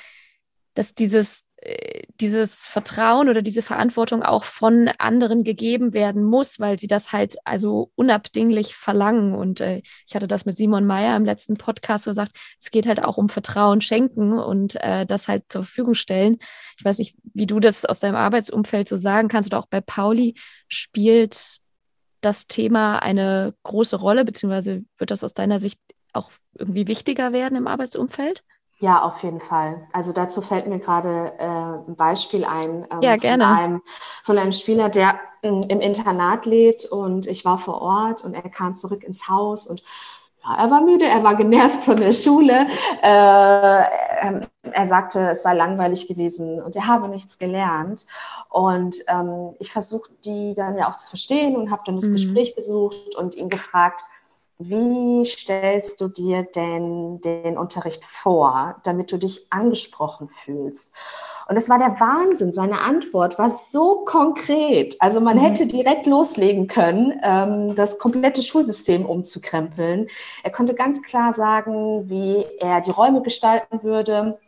[0.77, 6.79] dass dieses, äh, dieses Vertrauen oder diese Verantwortung auch von anderen gegeben werden muss, weil
[6.79, 9.35] sie das halt also unabdinglich verlangen.
[9.35, 13.03] Und äh, ich hatte das mit Simon Meyer im letzten Podcast gesagt, es geht halt
[13.03, 16.37] auch um Vertrauen schenken und äh, das halt zur Verfügung stellen.
[16.79, 19.81] Ich weiß nicht, wie du das aus deinem Arbeitsumfeld so sagen kannst oder auch bei
[19.81, 20.35] Pauli
[20.69, 21.61] spielt
[22.27, 25.81] das Thema eine große Rolle, beziehungsweise wird das aus deiner Sicht
[26.13, 28.43] auch irgendwie wichtiger werden im Arbeitsumfeld?
[28.79, 29.87] Ja, auf jeden Fall.
[29.93, 33.45] Also dazu fällt mir gerade äh, ein Beispiel ein ähm, ja, gerne.
[33.45, 33.83] Von, einem,
[34.25, 38.43] von einem Spieler, der ähm, im Internat lebt und ich war vor Ort und er
[38.51, 39.83] kam zurück ins Haus und
[40.59, 42.67] er war müde, er war genervt von der Schule.
[43.03, 43.83] Äh,
[44.23, 48.07] ähm, er sagte, es sei langweilig gewesen und er habe nichts gelernt.
[48.49, 52.13] Und ähm, ich versuche die dann ja auch zu verstehen und habe dann das mhm.
[52.13, 54.03] Gespräch gesucht und ihn gefragt,
[54.59, 60.95] wie stellst du dir denn den Unterricht vor, damit du dich angesprochen fühlst?
[61.49, 62.53] Und es war der Wahnsinn.
[62.53, 64.97] Seine Antwort war so konkret.
[65.01, 65.43] Also man mhm.
[65.43, 70.09] hätte direkt loslegen können, ähm, das komplette Schulsystem umzukrempeln.
[70.43, 74.39] Er konnte ganz klar sagen, wie er die Räume gestalten würde,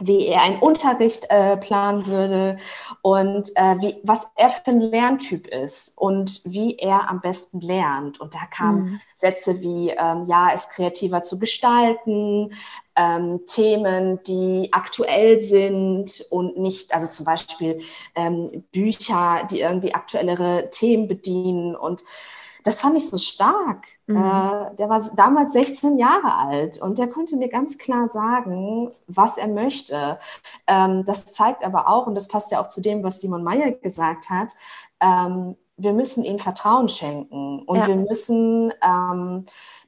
[0.00, 2.58] wie er einen Unterricht äh, planen würde
[3.00, 8.20] und äh, wie, was er für ein Lerntyp ist und wie er am besten lernt.
[8.20, 9.00] Und da kamen mhm.
[9.16, 12.52] Sätze wie, ähm, ja, es kreativer zu gestalten,
[12.94, 17.80] ähm, Themen, die aktuell sind und nicht, also zum Beispiel
[18.14, 21.74] ähm, Bücher, die irgendwie aktuellere Themen bedienen.
[21.74, 22.02] Und
[22.64, 23.86] das fand ich so stark.
[24.06, 24.16] Mhm.
[24.16, 29.36] Äh, der war damals 16 Jahre alt und der konnte mir ganz klar sagen, was
[29.36, 30.18] er möchte.
[30.66, 33.72] Ähm, das zeigt aber auch, und das passt ja auch zu dem, was Simon Meyer
[33.72, 34.54] gesagt hat,
[35.00, 37.86] ähm, wir müssen ihnen Vertrauen schenken und ja.
[37.86, 39.44] wir müssen ähm,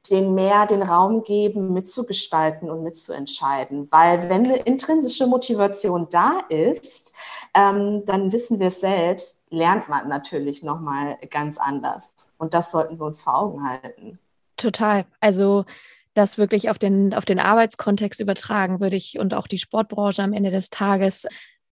[0.09, 3.87] denen mehr den Raum geben, mitzugestalten und mitzuentscheiden.
[3.91, 7.13] Weil wenn eine intrinsische Motivation da ist,
[7.55, 12.31] ähm, dann wissen wir es selbst, lernt man natürlich nochmal ganz anders.
[12.37, 14.19] Und das sollten wir uns vor Augen halten.
[14.57, 15.05] Total.
[15.19, 15.65] Also
[16.13, 20.33] das wirklich auf den, auf den Arbeitskontext übertragen würde ich und auch die Sportbranche am
[20.33, 21.27] Ende des Tages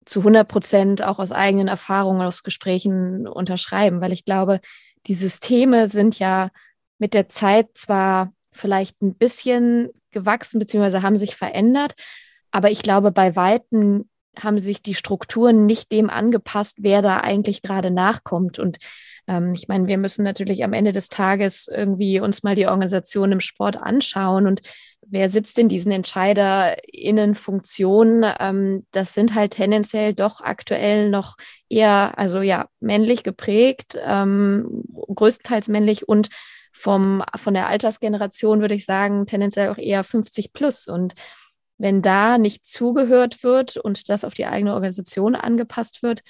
[0.04, 4.60] zu 100 Prozent auch aus eigenen Erfahrungen, aus Gesprächen unterschreiben, weil ich glaube,
[5.06, 6.50] die Systeme sind ja
[6.98, 11.94] mit der Zeit zwar vielleicht ein bisschen gewachsen, beziehungsweise haben sich verändert,
[12.50, 17.62] aber ich glaube, bei Weitem haben sich die Strukturen nicht dem angepasst, wer da eigentlich
[17.62, 18.58] gerade nachkommt.
[18.58, 18.78] Und
[19.26, 23.32] ähm, ich meine, wir müssen natürlich am Ende des Tages irgendwie uns mal die Organisation
[23.32, 24.62] im Sport anschauen und
[25.10, 28.24] wer sitzt in diesen EntscheiderInnen-Funktionen?
[28.38, 31.36] Ähm, das sind halt tendenziell doch aktuell noch
[31.68, 36.30] eher, also ja, männlich geprägt, ähm, größtenteils männlich und
[36.72, 40.86] vom, von der Altersgeneration würde ich sagen, tendenziell auch eher 50 plus.
[40.86, 41.14] Und
[41.80, 46.22] wenn da nicht zugehört wird und das auf die eigene Organisation angepasst wird,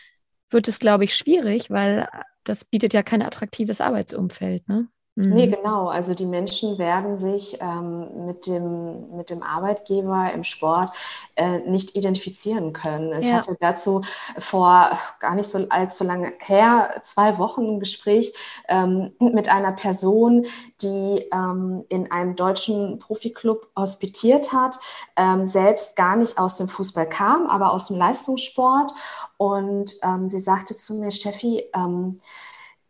[0.48, 2.08] wird es, glaube ich, schwierig, weil
[2.44, 4.68] das bietet ja kein attraktives Arbeitsumfeld.
[4.68, 4.88] Ne?
[5.26, 5.34] Mhm.
[5.34, 5.88] Nee, genau.
[5.88, 10.90] Also die Menschen werden sich ähm, mit, dem, mit dem Arbeitgeber im Sport
[11.36, 13.12] äh, nicht identifizieren können.
[13.20, 13.34] Ich ja.
[13.34, 14.02] hatte dazu
[14.38, 18.32] vor gar nicht so allzu lange her, zwei Wochen ein Gespräch
[18.68, 20.46] ähm, mit einer Person,
[20.80, 24.78] die ähm, in einem deutschen Profiklub hospitiert hat,
[25.16, 28.92] ähm, selbst gar nicht aus dem Fußball kam, aber aus dem Leistungssport.
[29.36, 32.20] Und ähm, sie sagte zu mir, Steffi, ähm,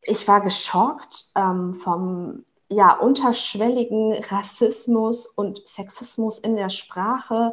[0.03, 7.53] ich war geschockt ähm, vom ja, unterschwelligen Rassismus und Sexismus in der Sprache,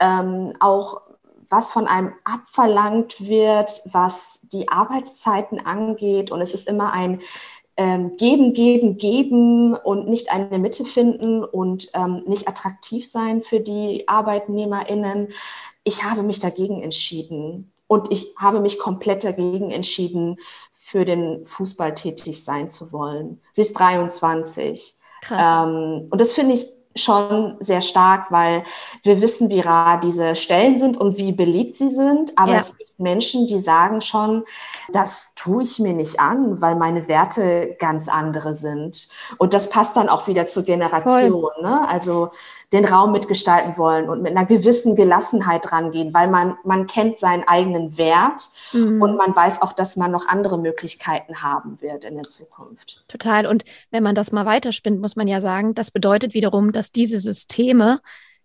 [0.00, 1.02] ähm, auch
[1.48, 6.32] was von einem abverlangt wird, was die Arbeitszeiten angeht.
[6.32, 7.20] Und es ist immer ein
[7.76, 13.60] ähm, Geben, Geben, Geben und nicht eine Mitte finden und ähm, nicht attraktiv sein für
[13.60, 15.28] die ArbeitnehmerInnen.
[15.84, 17.72] Ich habe mich dagegen entschieden.
[17.88, 20.38] Und ich habe mich komplett dagegen entschieden,
[20.86, 23.40] für den Fußball tätig sein zu wollen.
[23.50, 24.94] Sie ist 23.
[25.20, 25.66] Krass.
[25.66, 28.62] Ähm, und das finde ich schon sehr stark, weil
[29.02, 32.38] wir wissen, wie rar diese Stellen sind und wie beliebt sie sind.
[32.38, 32.58] Aber ja.
[32.58, 34.44] es gibt Menschen, die sagen schon,
[34.92, 39.08] das tue ich mir nicht an, weil meine Werte ganz andere sind.
[39.38, 41.50] Und das passt dann auch wieder zur Generation.
[41.62, 41.88] Ne?
[41.88, 42.30] Also
[42.72, 47.46] den Raum mitgestalten wollen und mit einer gewissen Gelassenheit rangehen, weil man, man kennt seinen
[47.46, 49.00] eigenen Wert mhm.
[49.00, 53.04] und man weiß auch, dass man noch andere Möglichkeiten haben wird in der Zukunft.
[53.08, 53.46] Total.
[53.46, 57.18] Und wenn man das mal weiterspinnt, muss man ja sagen, das bedeutet wiederum, dass diese
[57.18, 58.00] Systeme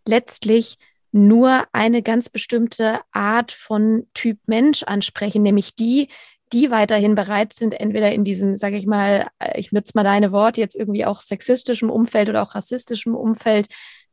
[0.06, 0.78] letztlich
[1.12, 6.08] nur eine ganz bestimmte Art von Typ Mensch ansprechen, nämlich die,
[6.54, 10.32] die weiterhin bereit sind, entweder in diesem, sage ich mal, äh, ich nutze mal deine
[10.32, 13.68] Wort, jetzt irgendwie auch sexistischem Umfeld oder auch rassistischem Umfeld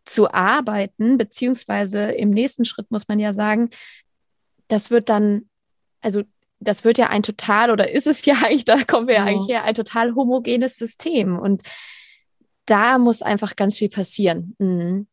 [0.04, 3.70] zu arbeiten, beziehungsweise im nächsten Schritt muss man ja sagen,
[4.68, 5.48] das wird dann,
[6.00, 6.22] also
[6.60, 9.26] das wird ja ein total, oder ist es ja eigentlich, da kommen wir ja, ja
[9.26, 11.38] eigentlich her, ein total homogenes System.
[11.38, 11.62] Und
[12.66, 14.54] da muss einfach ganz viel passieren.
[14.58, 15.06] Mhm.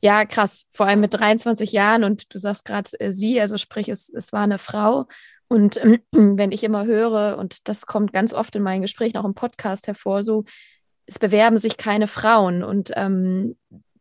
[0.00, 0.66] Ja, krass.
[0.72, 4.32] Vor allem mit 23 Jahren und du sagst gerade äh, sie, also sprich, es, es
[4.32, 5.06] war eine Frau.
[5.48, 9.24] Und äh, wenn ich immer höre, und das kommt ganz oft in meinen Gesprächen, auch
[9.24, 10.44] im Podcast hervor, so,
[11.06, 12.62] es bewerben sich keine Frauen.
[12.62, 13.56] Und ähm,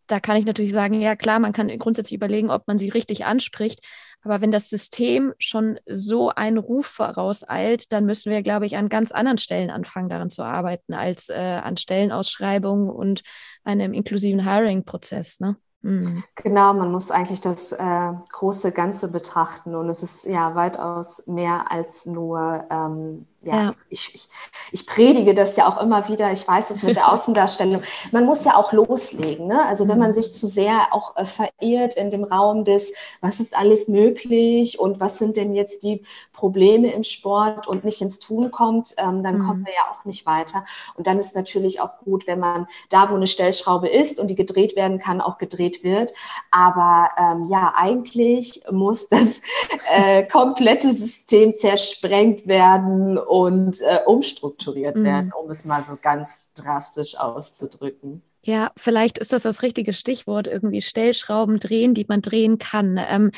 [0.07, 3.25] da kann ich natürlich sagen, ja klar, man kann grundsätzlich überlegen, ob man sie richtig
[3.25, 3.79] anspricht.
[4.23, 8.89] Aber wenn das System schon so einen Ruf vorauseilt, dann müssen wir, glaube ich, an
[8.89, 13.21] ganz anderen Stellen anfangen, daran zu arbeiten, als äh, an Stellenausschreibungen und
[13.63, 15.39] einem inklusiven Hiring-Prozess.
[15.39, 15.57] Ne?
[15.81, 16.23] Mhm.
[16.35, 21.71] Genau, man muss eigentlich das äh, große Ganze betrachten und es ist ja weitaus mehr
[21.71, 23.71] als nur ähm, ja, ja.
[23.89, 24.29] Ich, ich,
[24.71, 26.31] ich, predige das ja auch immer wieder.
[26.31, 27.81] Ich weiß jetzt mit der Außendarstellung.
[28.11, 29.47] Man muss ja auch loslegen.
[29.47, 29.65] Ne?
[29.65, 30.13] Also wenn man mhm.
[30.13, 34.99] sich zu sehr auch äh, verirrt in dem Raum des, was ist alles möglich und
[34.99, 39.39] was sind denn jetzt die Probleme im Sport und nicht ins Tun kommt, ähm, dann
[39.39, 39.47] mhm.
[39.47, 40.65] kommen wir ja auch nicht weiter.
[40.95, 44.35] Und dann ist natürlich auch gut, wenn man da, wo eine Stellschraube ist und die
[44.35, 46.11] gedreht werden kann, auch gedreht wird.
[46.51, 49.41] Aber ähm, ja, eigentlich muss das
[49.89, 55.03] äh, komplette System zersprengt werden und äh, umstrukturiert mhm.
[55.03, 58.21] werden, um es mal so ganz drastisch auszudrücken.
[58.41, 62.97] Ja, vielleicht ist das das richtige Stichwort, irgendwie Stellschrauben drehen, die man drehen kann.
[62.97, 63.31] Ähm,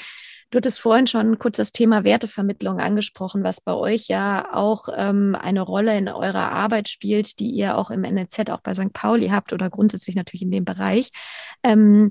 [0.52, 5.38] Du hattest vorhin schon kurz das Thema Wertevermittlung angesprochen, was bei euch ja auch ähm,
[5.40, 8.92] eine Rolle in eurer Arbeit spielt, die ihr auch im NLZ, auch bei St.
[8.92, 11.12] Pauli habt oder grundsätzlich natürlich in dem Bereich.
[11.62, 12.10] Ähm,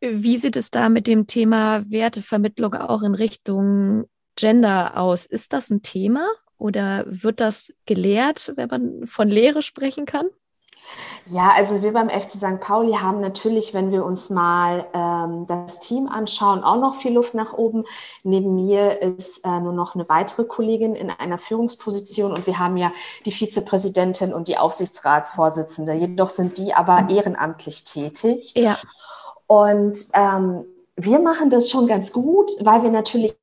[0.00, 5.26] wie sieht es da mit dem Thema Wertevermittlung auch in Richtung Gender aus?
[5.26, 6.26] Ist das ein Thema?
[6.64, 10.24] Oder wird das gelehrt, wenn man von Lehre sprechen kann?
[11.26, 12.58] Ja, also wir beim FC St.
[12.58, 17.34] Pauli haben natürlich, wenn wir uns mal ähm, das Team anschauen, auch noch viel Luft
[17.34, 17.84] nach oben.
[18.22, 22.78] Neben mir ist äh, nur noch eine weitere Kollegin in einer Führungsposition und wir haben
[22.78, 22.92] ja
[23.26, 25.92] die Vizepräsidentin und die Aufsichtsratsvorsitzende.
[25.92, 28.54] Jedoch sind die aber ehrenamtlich tätig.
[28.56, 28.78] Ja.
[29.46, 30.64] Und ähm,
[30.96, 33.36] wir machen das schon ganz gut, weil wir natürlich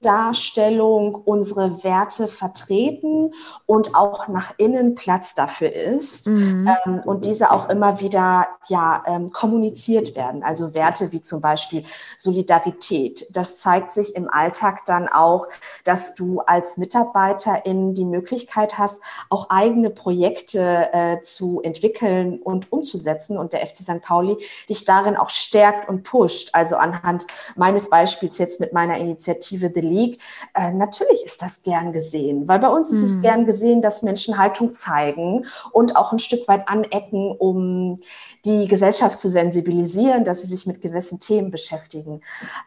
[0.00, 3.32] Darstellung unsere Werte vertreten
[3.66, 6.70] und auch nach innen Platz dafür ist mhm.
[6.84, 10.44] ähm, und diese auch immer wieder ja, ähm, kommuniziert werden.
[10.44, 11.82] Also Werte wie zum Beispiel
[12.16, 13.26] Solidarität.
[13.32, 15.48] Das zeigt sich im Alltag dann auch,
[15.82, 23.36] dass du als Mitarbeiterin die Möglichkeit hast, auch eigene Projekte äh, zu entwickeln und umzusetzen
[23.36, 24.02] und der FC St.
[24.02, 24.36] Pauli
[24.68, 26.50] dich darin auch stärkt und pusht.
[26.52, 30.20] Also anhand meines Beispiels jetzt mit meiner Initiative The League,
[30.54, 33.22] äh, natürlich ist das gern gesehen, weil bei uns ist es mhm.
[33.22, 38.00] gern gesehen, dass Menschen Haltung zeigen und auch ein Stück weit anecken, um
[38.44, 42.20] die Gesellschaft zu sensibilisieren, dass sie sich mit gewissen Themen beschäftigen.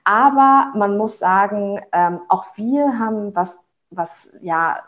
[0.04, 4.80] Aber man muss sagen, ähm, auch wir haben was, was ja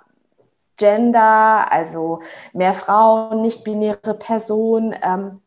[0.77, 2.21] Gender, also
[2.53, 5.42] mehr Frauen, nicht-binäre Personen, ähm,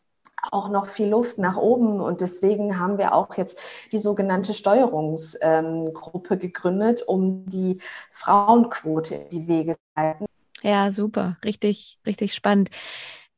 [0.52, 2.00] auch noch viel Luft nach oben.
[2.00, 3.60] Und deswegen haben wir auch jetzt
[3.92, 7.78] die sogenannte Steuerungsgruppe gegründet, um die
[8.10, 10.26] Frauenquote in die Wege zu leiten.
[10.62, 11.36] Ja, super.
[11.44, 12.70] Richtig, richtig spannend.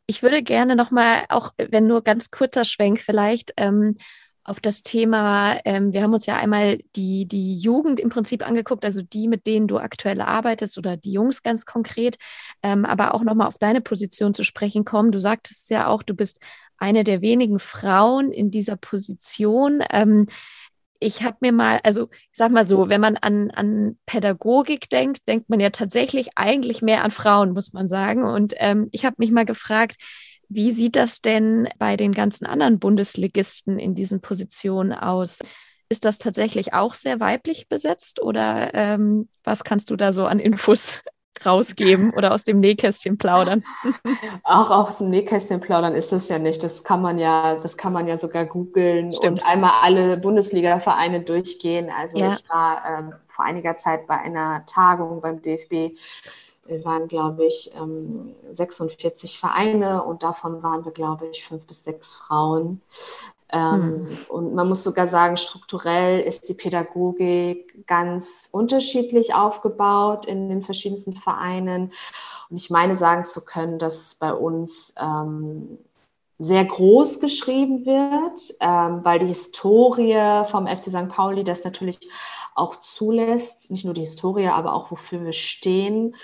[0.07, 3.97] Ich würde gerne nochmal, auch wenn nur ganz kurzer Schwenk vielleicht, ähm,
[4.49, 8.83] auf das Thema, ähm, wir haben uns ja einmal die, die Jugend im Prinzip angeguckt,
[8.87, 12.17] also die, mit denen du aktuell arbeitest oder die Jungs ganz konkret,
[12.63, 15.13] ähm, aber auch nochmal auf deine Position zu sprechen kommen.
[15.13, 16.41] Du sagtest ja auch, du bist
[16.79, 19.83] eine der wenigen Frauen in dieser Position.
[19.91, 20.27] Ähm,
[21.01, 25.29] ich habe mir mal, also ich sag mal so, wenn man an, an Pädagogik denkt,
[25.29, 28.25] denkt man ja tatsächlich eigentlich mehr an Frauen, muss man sagen.
[28.25, 29.97] Und ähm, ich habe mich mal gefragt,
[30.49, 35.39] wie sieht das denn bei den ganzen anderen Bundesligisten in diesen Positionen aus?
[35.89, 40.39] Ist das tatsächlich auch sehr weiblich besetzt oder ähm, was kannst du da so an
[40.39, 41.03] Infos
[41.45, 43.65] rausgeben oder aus dem Nähkästchen plaudern.
[44.45, 46.63] Auch aus dem Nähkästchen plaudern ist das ja nicht.
[46.63, 51.91] Das kann man ja, das kann man ja sogar googeln und einmal alle Bundesliga-Vereine durchgehen.
[51.97, 52.35] Also ja.
[52.35, 55.97] ich war ähm, vor einiger Zeit bei einer Tagung beim DFB.
[56.67, 61.85] Wir waren, glaube ich, ähm, 46 Vereine und davon waren wir, glaube ich, fünf bis
[61.85, 62.83] sechs Frauen.
[63.53, 64.19] Ähm, hm.
[64.29, 71.15] Und man muss sogar sagen, strukturell ist die Pädagogik ganz unterschiedlich aufgebaut in den verschiedensten
[71.15, 71.93] Vereinen.
[72.51, 75.79] Und ich meine sagen zu können, dass bei uns ähm,
[76.39, 81.09] sehr groß geschrieben wird, ähm, weil die Historie vom FC St.
[81.09, 82.09] Pauli das natürlich
[82.55, 86.15] auch zulässt, nicht nur die Historie, aber auch wofür wir stehen.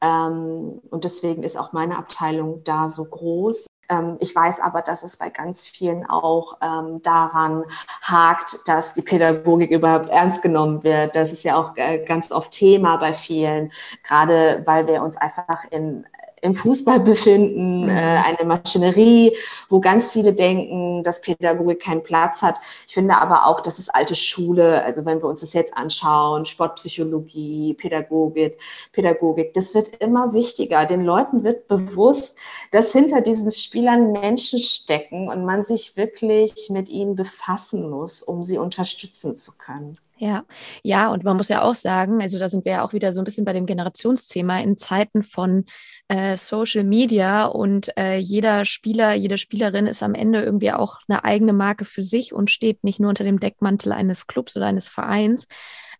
[0.00, 3.66] Ähm, und deswegen ist auch meine Abteilung da so groß.
[3.92, 7.64] Ähm, ich weiß aber, dass es bei ganz vielen auch ähm, daran
[8.02, 11.14] hakt, dass die Pädagogik überhaupt ernst genommen wird.
[11.14, 13.70] Das ist ja auch äh, ganz oft Thema bei vielen,
[14.02, 16.06] gerade weil wir uns einfach in
[16.42, 17.88] im Fußball befinden, mhm.
[17.88, 19.34] äh, eine Maschinerie,
[19.68, 22.58] wo ganz viele denken, dass Pädagogik keinen Platz hat.
[22.86, 26.44] Ich finde aber auch, dass es alte Schule, also wenn wir uns das jetzt anschauen,
[26.44, 30.84] Sportpsychologie, Pädagogik, Pädagogik, das wird immer wichtiger.
[30.84, 32.36] Den Leuten wird bewusst,
[32.72, 38.42] dass hinter diesen Spielern Menschen stecken und man sich wirklich mit ihnen befassen muss, um
[38.42, 39.92] sie unterstützen zu können.
[40.22, 40.44] Ja,
[40.84, 43.20] ja, und man muss ja auch sagen, also da sind wir ja auch wieder so
[43.20, 45.64] ein bisschen bei dem Generationsthema in Zeiten von
[46.12, 51.24] äh, Social Media und äh, jeder Spieler, jede Spielerin ist am Ende irgendwie auch eine
[51.24, 54.90] eigene Marke für sich und steht nicht nur unter dem Deckmantel eines Clubs oder eines
[54.90, 55.46] Vereins.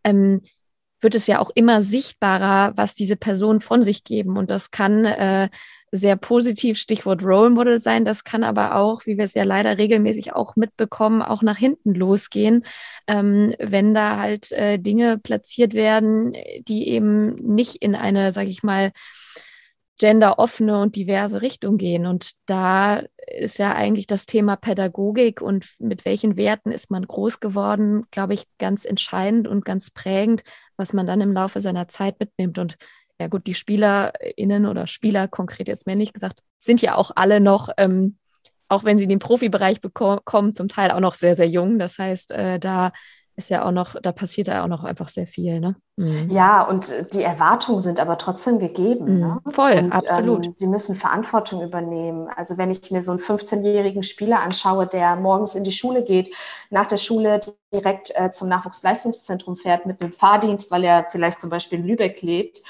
[0.04, 0.42] Ähm,
[1.00, 4.36] wird es ja auch immer sichtbarer, was diese Personen von sich geben.
[4.36, 5.48] Und das kann äh,
[5.90, 8.04] sehr positiv, Stichwort Role Model sein.
[8.04, 11.94] Das kann aber auch, wie wir es ja leider regelmäßig auch mitbekommen, auch nach hinten
[11.94, 12.64] losgehen,
[13.06, 16.34] ähm, wenn da halt äh, Dinge platziert werden,
[16.68, 18.92] die eben nicht in eine, sage ich mal,
[20.02, 22.06] genderoffene und diverse Richtung gehen.
[22.06, 27.38] Und da ist ja eigentlich das Thema Pädagogik und mit welchen Werten ist man groß
[27.38, 30.42] geworden, glaube ich, ganz entscheidend und ganz prägend,
[30.76, 32.58] was man dann im Laufe seiner Zeit mitnimmt.
[32.58, 32.78] Und
[33.20, 37.68] ja gut, die SpielerInnen oder Spieler, konkret jetzt männlich gesagt, sind ja auch alle noch,
[37.76, 38.16] ähm,
[38.66, 41.78] auch wenn sie den Profibereich bekommen, zum Teil auch noch sehr, sehr jung.
[41.78, 42.90] Das heißt, äh, da
[43.36, 45.58] ist ja auch noch, da passiert ja auch noch einfach sehr viel.
[45.58, 45.76] Ne?
[45.96, 46.30] Mhm.
[46.30, 49.14] Ja, und die Erwartungen sind aber trotzdem gegeben.
[49.14, 49.20] Mhm.
[49.20, 49.40] Ne?
[49.48, 50.46] Voll, und, absolut.
[50.46, 52.28] Ähm, sie müssen Verantwortung übernehmen.
[52.36, 56.34] Also wenn ich mir so einen 15-jährigen Spieler anschaue, der morgens in die Schule geht,
[56.70, 57.40] nach der Schule
[57.72, 62.20] direkt äh, zum Nachwuchsleistungszentrum fährt mit einem Fahrdienst, weil er vielleicht zum Beispiel in Lübeck
[62.22, 62.62] lebt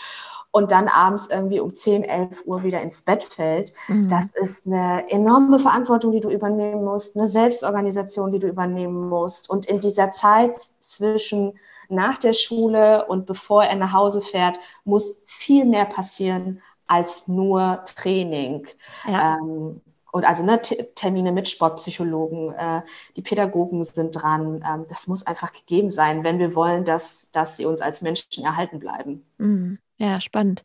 [0.52, 3.72] und dann abends irgendwie um 10, 11 Uhr wieder ins Bett fällt.
[3.88, 4.08] Mhm.
[4.08, 9.48] Das ist eine enorme Verantwortung, die du übernehmen musst, eine Selbstorganisation, die du übernehmen musst.
[9.48, 15.24] Und in dieser Zeit zwischen nach der Schule und bevor er nach Hause fährt, muss
[15.26, 18.66] viel mehr passieren als nur Training.
[19.06, 19.38] Ja.
[19.38, 19.80] Ähm,
[20.10, 22.82] und also ne, Termine mit Sportpsychologen, äh,
[23.16, 24.62] die Pädagogen sind dran.
[24.68, 28.44] Ähm, das muss einfach gegeben sein, wenn wir wollen, dass, dass sie uns als Menschen
[28.44, 29.24] erhalten bleiben.
[29.38, 29.78] Mhm.
[30.02, 30.64] Ja, spannend.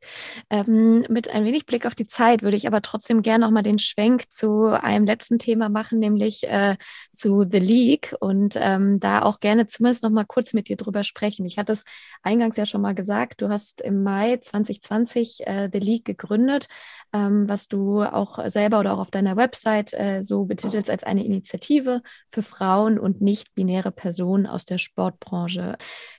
[0.49, 3.61] Ähm, mit ein wenig Blick auf die Zeit würde ich aber trotzdem gerne noch mal
[3.61, 6.75] den Schwenk zu einem letzten Thema machen, nämlich äh,
[7.11, 11.03] zu The League und ähm, da auch gerne zumindest noch mal kurz mit dir drüber
[11.03, 11.45] sprechen.
[11.45, 11.83] Ich hatte es
[12.23, 16.67] eingangs ja schon mal gesagt, du hast im Mai 2020 äh, The League gegründet,
[17.13, 21.23] ähm, was du auch selber oder auch auf deiner Website äh, so betitelst als eine
[21.23, 25.77] Initiative für Frauen und nicht-binäre Personen aus der Sportbranche.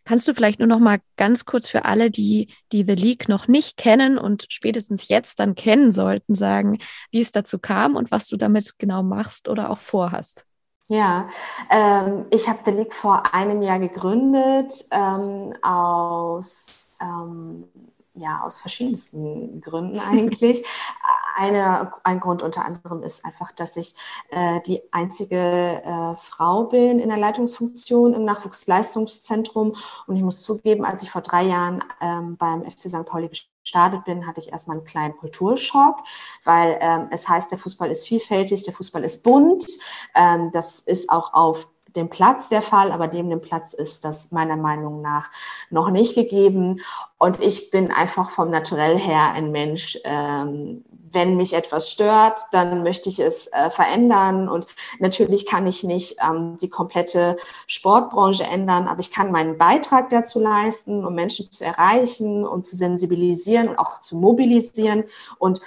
[0.09, 3.47] Kannst du vielleicht nur noch mal ganz kurz für alle, die die The League noch
[3.47, 6.79] nicht kennen und spätestens jetzt dann kennen sollten, sagen,
[7.11, 10.47] wie es dazu kam und was du damit genau machst oder auch vorhast.
[10.89, 11.29] Ja,
[11.69, 17.65] ähm, ich habe The League vor einem Jahr gegründet ähm, aus ähm,
[18.15, 20.65] ja, aus verschiedensten Gründen eigentlich.
[21.39, 23.95] Eine, ein Grund unter anderem ist einfach, dass ich
[24.31, 29.77] äh, die einzige äh, Frau bin in der Leitungsfunktion im Nachwuchsleistungszentrum.
[30.09, 33.05] Und ich muss zugeben, als ich vor drei Jahren ähm, beim FC St.
[33.07, 35.99] Pauli gestartet bin, hatte ich erstmal einen kleinen Kulturschock,
[36.43, 39.65] weil ähm, es heißt, der Fußball ist vielfältig, der Fußball ist bunt.
[40.17, 44.33] Ähm, das ist auch auf dem Platz der Fall, aber neben dem Platz ist das
[44.33, 45.31] meiner Meinung nach
[45.71, 46.81] noch nicht gegeben.
[47.17, 49.99] Und ich bin einfach vom Naturell her ein Mensch.
[50.05, 54.49] Ähm, wenn mich etwas stört, dann möchte ich es äh, verändern.
[54.49, 54.67] Und
[54.99, 57.37] natürlich kann ich nicht ähm, die komplette
[57.67, 62.77] Sportbranche ändern, aber ich kann meinen Beitrag dazu leisten, um Menschen zu erreichen und zu
[62.77, 65.05] sensibilisieren und auch zu mobilisieren.
[65.39, 65.61] Und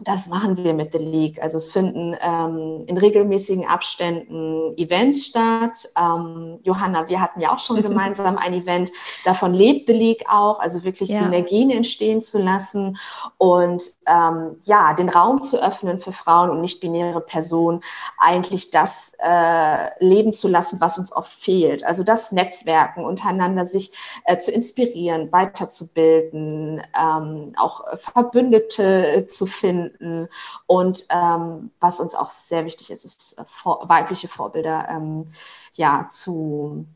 [0.00, 1.42] das machen wir mit The League.
[1.42, 5.88] Also es finden ähm, in regelmäßigen Abständen Events statt.
[5.98, 8.92] Ähm, Johanna, wir hatten ja auch schon gemeinsam ein Event.
[9.24, 11.24] Davon lebt The League auch, also wirklich ja.
[11.24, 12.96] Synergien entstehen zu lassen
[13.38, 17.80] und ähm, ja, den Raum zu öffnen für Frauen und nicht-binäre Personen,
[18.18, 21.84] eigentlich das äh, leben zu lassen, was uns oft fehlt.
[21.84, 23.92] Also das Netzwerken untereinander, sich
[24.26, 30.28] äh, zu inspirieren, weiterzubilden, ähm, auch Verbündete zu finden finden.
[30.66, 35.28] Und ähm, was uns auch sehr wichtig ist, ist äh, vor, weibliche Vorbilder ähm,
[35.74, 36.86] ja, zu,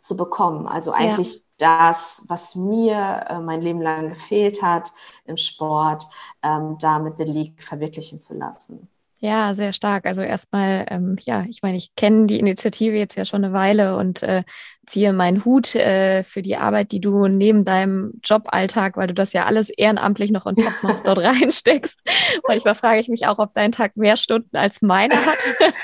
[0.00, 0.66] zu bekommen.
[0.66, 1.40] Also eigentlich ja.
[1.88, 4.92] das, was mir äh, mein Leben lang gefehlt hat
[5.24, 6.04] im Sport,
[6.42, 8.88] ähm, da mit der League verwirklichen zu lassen.
[9.26, 10.06] Ja, sehr stark.
[10.06, 13.96] Also erstmal, ähm, ja, ich meine, ich kenne die Initiative jetzt ja schon eine Weile
[13.96, 14.44] und äh,
[14.86, 19.32] ziehe meinen Hut äh, für die Arbeit, die du neben deinem Joballtag, weil du das
[19.32, 22.08] ja alles ehrenamtlich noch on top machst, dort reinsteckst.
[22.46, 25.38] Manchmal frage ich mich auch, ob dein Tag mehr Stunden als meine hat.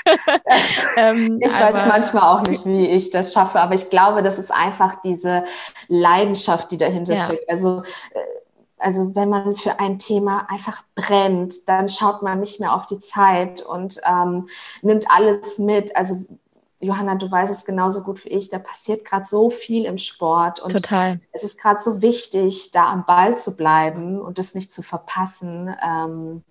[0.95, 4.53] ähm, ich weiß manchmal auch nicht, wie ich das schaffe, aber ich glaube, das ist
[4.53, 5.43] einfach diese
[5.89, 7.19] Leidenschaft, die dahinter ja.
[7.25, 7.49] steckt.
[7.49, 7.81] Also
[8.13, 8.19] äh,
[8.83, 12.99] also wenn man für ein Thema einfach brennt, dann schaut man nicht mehr auf die
[12.99, 14.47] Zeit und ähm,
[14.81, 15.95] nimmt alles mit.
[15.95, 16.25] Also
[16.79, 20.59] Johanna, du weißt es genauso gut wie ich, da passiert gerade so viel im Sport
[20.59, 21.19] und Total.
[21.31, 25.73] es ist gerade so wichtig, da am Ball zu bleiben und das nicht zu verpassen.
[25.81, 26.43] Ähm,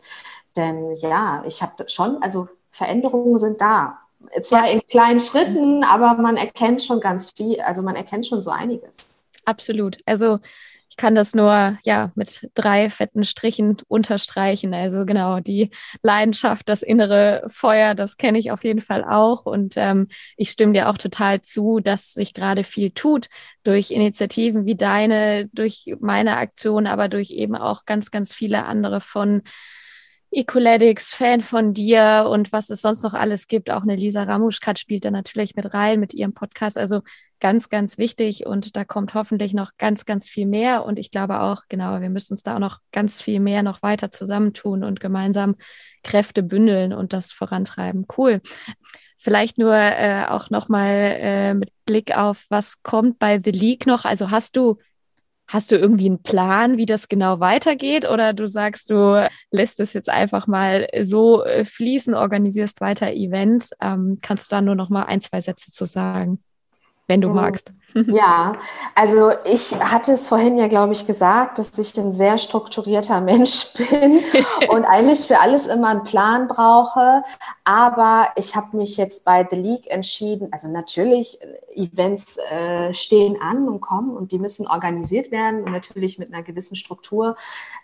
[0.57, 3.99] denn ja, ich habe schon, also Veränderungen sind da.
[4.43, 8.51] Zwar in kleinen Schritten, aber man erkennt schon ganz viel, also man erkennt schon so
[8.51, 9.17] einiges.
[9.45, 9.99] Absolut.
[10.07, 10.39] Also
[10.93, 14.75] ich kann das nur ja mit drei fetten Strichen unterstreichen.
[14.75, 15.71] Also genau die
[16.03, 19.47] Leidenschaft, das innere Feuer, das kenne ich auf jeden Fall auch.
[19.47, 23.29] Und ähm, ich stimme dir auch total zu, dass sich gerade viel tut
[23.65, 29.01] durch Initiativen wie deine, durch meine Aktion, aber durch eben auch ganz, ganz viele andere
[29.01, 29.41] von
[30.31, 33.71] Ecoletics, Fan von dir und was es sonst noch alles gibt.
[33.71, 36.77] Auch eine Lisa Ramuschkat spielt da natürlich mit rein mit ihrem Podcast.
[36.77, 37.01] Also
[37.43, 40.85] ganz, ganz wichtig und da kommt hoffentlich noch ganz, ganz viel mehr.
[40.85, 43.83] Und ich glaube auch, genau, wir müssen uns da auch noch ganz viel mehr noch
[43.83, 45.57] weiter zusammentun und gemeinsam
[46.05, 48.07] Kräfte bündeln und das vorantreiben.
[48.17, 48.41] Cool.
[49.19, 54.05] Vielleicht nur äh, auch nochmal äh, mit Blick auf, was kommt bei The League noch.
[54.05, 54.79] Also hast du
[55.49, 58.09] Hast du irgendwie einen Plan, wie das genau weitergeht?
[58.09, 63.73] Oder du sagst, du lässt es jetzt einfach mal so äh, fließen, organisierst weiter Events?
[63.79, 66.43] Ähm, kannst du da nur noch mal ein, zwei Sätze zu sagen?
[67.07, 67.37] Wenn du mhm.
[67.37, 67.73] magst.
[68.13, 68.55] Ja,
[68.95, 73.75] also ich hatte es vorhin ja, glaube ich, gesagt, dass ich ein sehr strukturierter Mensch
[73.75, 74.23] bin
[74.69, 77.23] und eigentlich für alles immer einen Plan brauche.
[77.65, 81.39] Aber ich habe mich jetzt bei The League entschieden, also natürlich,
[81.75, 86.77] Events äh, stehen an und kommen und die müssen organisiert werden, natürlich mit einer gewissen
[86.77, 87.37] Struktur.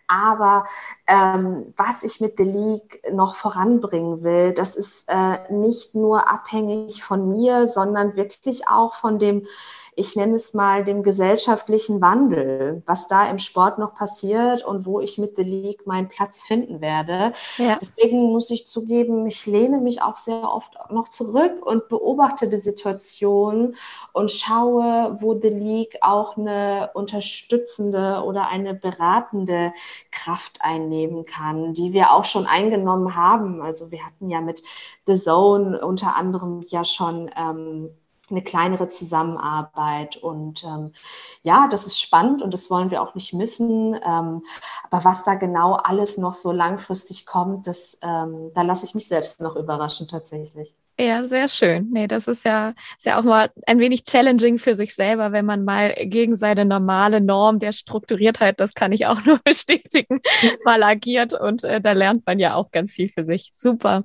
[0.06, 0.64] Aber
[1.06, 7.02] ähm, was ich mit The League noch voranbringen will, das ist äh, nicht nur abhängig
[7.02, 9.46] von mir, sondern wirklich auch von dem
[9.98, 15.00] ich nenne es mal, dem gesellschaftlichen Wandel, was da im Sport noch passiert und wo
[15.00, 17.32] ich mit The League meinen Platz finden werde.
[17.56, 17.78] Ja.
[17.80, 22.58] Deswegen muss ich zugeben, ich lehne mich auch sehr oft noch zurück und beobachte die
[22.58, 23.74] Situation
[24.12, 29.72] und schaue, wo The League auch eine unterstützende oder eine beratende
[30.12, 33.62] Kraft einnehmen kann, die wir auch schon eingenommen haben.
[33.62, 34.62] Also wir hatten ja mit
[35.06, 37.90] The Zone unter anderem ja schon ähm,
[38.30, 40.16] eine kleinere Zusammenarbeit.
[40.16, 40.92] Und ähm,
[41.42, 43.94] ja, das ist spannend und das wollen wir auch nicht missen.
[43.94, 44.44] Ähm,
[44.90, 49.08] aber was da genau alles noch so langfristig kommt, das, ähm, da lasse ich mich
[49.08, 50.76] selbst noch überraschen tatsächlich.
[51.00, 51.90] Ja, sehr schön.
[51.92, 55.46] Nee, das ist ja, ist ja auch mal ein wenig challenging für sich selber, wenn
[55.46, 60.20] man mal gegen seine normale Norm der Strukturiertheit, das kann ich auch nur bestätigen,
[60.64, 63.52] mal agiert und äh, da lernt man ja auch ganz viel für sich.
[63.54, 64.02] Super.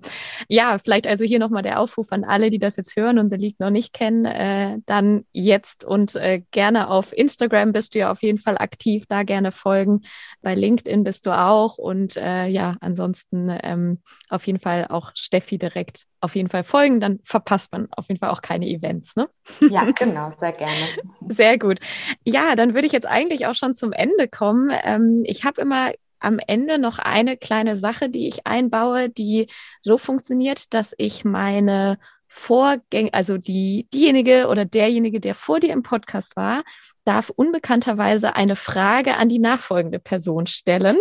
[0.48, 3.38] Ja, vielleicht also hier nochmal der Aufruf an alle, die das jetzt hören und The
[3.38, 8.12] League noch nicht kennen, äh, dann jetzt und äh, gerne auf Instagram bist du ja
[8.12, 10.02] auf jeden Fall aktiv, da gerne folgen.
[10.44, 15.58] Bei LinkedIn bist du auch und äh, ja, ansonsten ähm, auf jeden Fall auch Steffi
[15.58, 19.16] direkt auf jeden Fall folgen, dann verpasst man auf jeden Fall auch keine Events.
[19.16, 19.28] Ne?
[19.70, 20.74] Ja, genau, sehr gerne.
[21.28, 21.80] Sehr gut.
[22.24, 24.72] Ja, dann würde ich jetzt eigentlich auch schon zum Ende kommen.
[24.84, 29.48] Ähm, ich habe immer am Ende noch eine kleine Sache, die ich einbaue, die
[29.82, 31.98] so funktioniert, dass ich meine
[32.28, 36.64] Vorgänger, also die, diejenige oder derjenige, der vor dir im Podcast war,
[37.04, 40.98] darf unbekannterweise eine Frage an die nachfolgende Person stellen,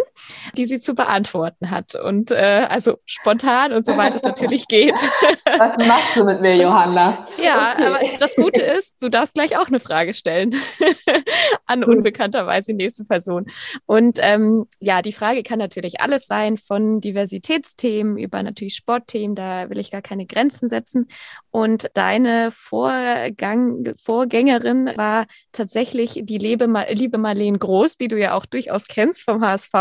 [0.57, 1.95] die sie zu beantworten hat.
[1.95, 4.95] Und äh, also spontan und soweit es natürlich geht.
[5.59, 7.25] Was machst du mit mir, Johanna?
[7.43, 7.87] Ja, okay.
[7.87, 10.55] aber das Gute ist, du darfst gleich auch eine Frage stellen
[11.67, 13.47] an unbekannterweise die nächste Person.
[13.87, 19.71] Und ähm, ja, die Frage kann natürlich alles sein, von Diversitätsthemen über natürlich Sportthemen, da
[19.71, 21.09] will ich gar keine Grenzen setzen.
[21.51, 28.47] Und deine Vorgang Vorgängerin war tatsächlich die liebe, liebe Marlene Groß, die du ja auch
[28.47, 29.73] durchaus kennst vom HSV.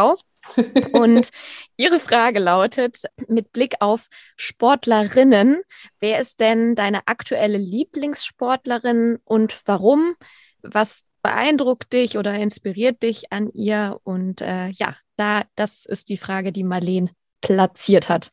[0.94, 1.30] Und
[1.78, 5.62] ihre Frage lautet, mit Blick auf Sportlerinnen,
[6.00, 10.16] wer ist denn deine aktuelle Lieblingssportlerin und warum?
[10.64, 14.00] Was beeindruckt dich oder inspiriert dich an ihr?
[14.04, 17.12] Und äh, ja, da, das ist die Frage, die Marlene
[17.42, 18.32] platziert hat.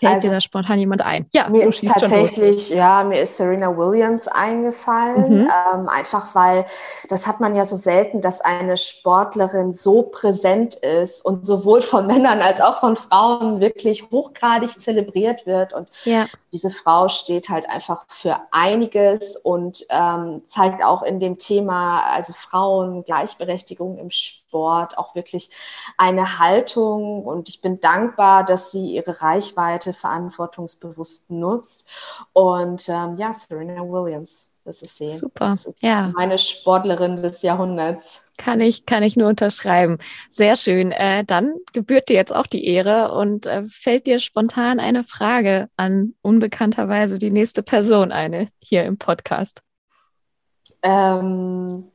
[0.00, 1.26] Fällt also, dir da spontan jemand ein?
[1.32, 5.50] Ja, mir ist tatsächlich, ja, mir ist Serena Williams eingefallen, mhm.
[5.72, 6.64] ähm, einfach weil
[7.08, 12.06] das hat man ja so selten, dass eine Sportlerin so präsent ist und sowohl von
[12.06, 15.72] Männern als auch von Frauen wirklich hochgradig zelebriert wird.
[15.74, 16.26] Und ja.
[16.52, 22.32] diese Frau steht halt einfach für einiges und ähm, zeigt auch in dem Thema, also
[22.32, 25.50] Frauen, Gleichberechtigung im Sport, auch wirklich
[25.96, 27.24] eine Haltung.
[27.24, 31.88] Und ich bin dankbar, dass sie ihre Reichweite Reichweite verantwortungsbewusst nutzt.
[32.32, 35.08] Und ähm, ja, Serena Williams, das ist sie.
[35.08, 35.54] Super.
[35.54, 36.12] Ist ja.
[36.14, 38.24] Meine Sportlerin des Jahrhunderts.
[38.36, 39.98] Kann ich, kann ich nur unterschreiben.
[40.30, 40.92] Sehr schön.
[40.92, 45.68] Äh, dann gebührt dir jetzt auch die Ehre und äh, fällt dir spontan eine Frage
[45.76, 49.62] an unbekannterweise die nächste Person eine hier im Podcast.
[50.82, 51.90] Ähm,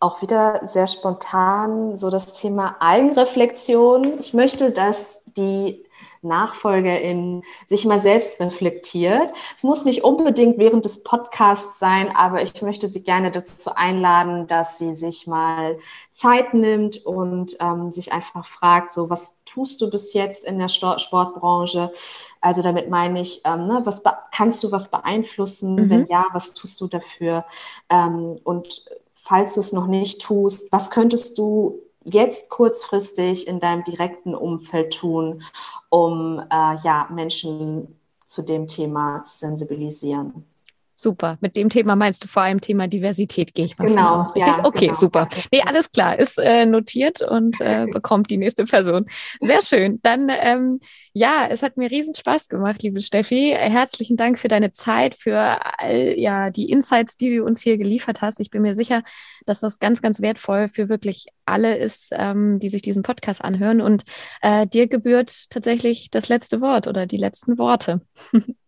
[0.00, 4.20] auch wieder sehr spontan so das Thema Eigenreflexion.
[4.20, 5.84] Ich möchte, dass die
[6.22, 9.32] NachfolgerInnen sich mal selbst reflektiert.
[9.56, 14.46] Es muss nicht unbedingt während des Podcasts sein, aber ich möchte Sie gerne dazu einladen,
[14.46, 15.78] dass sie sich mal
[16.12, 20.68] Zeit nimmt und ähm, sich einfach fragt, so was tust du bis jetzt in der
[20.68, 21.92] Sportbranche?
[22.40, 24.02] Also damit meine ich, ähm, ne, was
[24.32, 25.74] kannst du was beeinflussen?
[25.74, 25.90] Mhm.
[25.90, 27.44] Wenn ja, was tust du dafür?
[27.88, 28.84] Ähm, und
[29.16, 31.80] falls du es noch nicht tust, was könntest du
[32.12, 35.42] jetzt kurzfristig in deinem direkten Umfeld tun,
[35.88, 40.44] um äh, ja, Menschen zu dem Thema zu sensibilisieren?
[41.00, 41.38] Super.
[41.40, 44.34] Mit dem Thema meinst du vor allem Thema Diversität, gehe ich mal genau, von aus,
[44.34, 44.56] richtig?
[44.56, 44.98] Ja, okay, genau.
[44.98, 45.28] super.
[45.52, 49.06] Nee, alles klar, ist äh, notiert und äh, bekommt die nächste Person.
[49.38, 50.00] Sehr schön.
[50.02, 50.80] Dann, ähm,
[51.12, 53.54] ja, es hat mir riesen Spaß gemacht, liebe Steffi.
[53.56, 58.20] Herzlichen Dank für deine Zeit, für all ja, die Insights, die du uns hier geliefert
[58.20, 58.40] hast.
[58.40, 59.04] Ich bin mir sicher,
[59.46, 63.80] dass das ganz, ganz wertvoll für wirklich alle ist, ähm, die sich diesen Podcast anhören.
[63.80, 64.02] Und
[64.42, 68.00] äh, dir gebührt tatsächlich das letzte Wort oder die letzten Worte.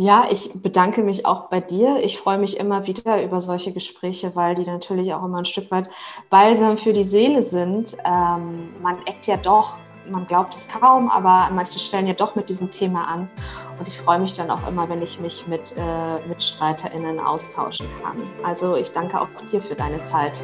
[0.00, 1.96] Ja, ich bedanke mich auch bei dir.
[2.04, 5.72] Ich freue mich immer wieder über solche Gespräche, weil die natürlich auch immer ein Stück
[5.72, 5.88] weit
[6.30, 7.96] balsam für die Seele sind.
[8.04, 9.74] Ähm, man eckt ja doch,
[10.08, 13.28] man glaubt es kaum, aber an manchen Stellen ja doch mit diesem Thema an.
[13.76, 18.22] Und ich freue mich dann auch immer, wenn ich mich mit äh, MitstreiterInnen austauschen kann.
[18.44, 20.40] Also ich danke auch dir für deine Zeit.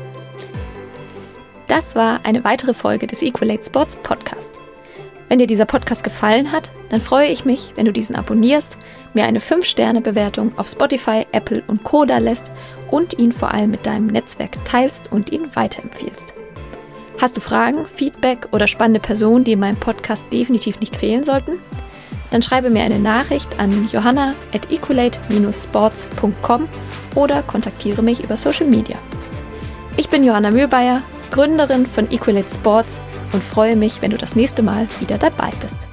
[1.69, 4.59] Das war eine weitere Folge des Equalate Sports Podcast.
[5.29, 8.77] Wenn dir dieser Podcast gefallen hat, dann freue ich mich, wenn du diesen abonnierst,
[9.15, 12.05] mir eine 5-Sterne-Bewertung auf Spotify, Apple und Co.
[12.05, 12.53] da lässt
[12.91, 16.35] und ihn vor allem mit deinem Netzwerk teilst und ihn weiterempfiehlst.
[17.21, 21.53] Hast du Fragen, Feedback oder spannende Personen, die in meinem Podcast definitiv nicht fehlen sollten?
[22.31, 26.69] Dann schreibe mir eine Nachricht an johanna at equalate-sports.com
[27.15, 28.99] oder kontaktiere mich über Social Media.
[29.97, 33.01] Ich bin Johanna Mühlbayer, Gründerin von Equalate Sports
[33.35, 35.89] und freue mich, wenn du das nächste Mal wieder dabei bist.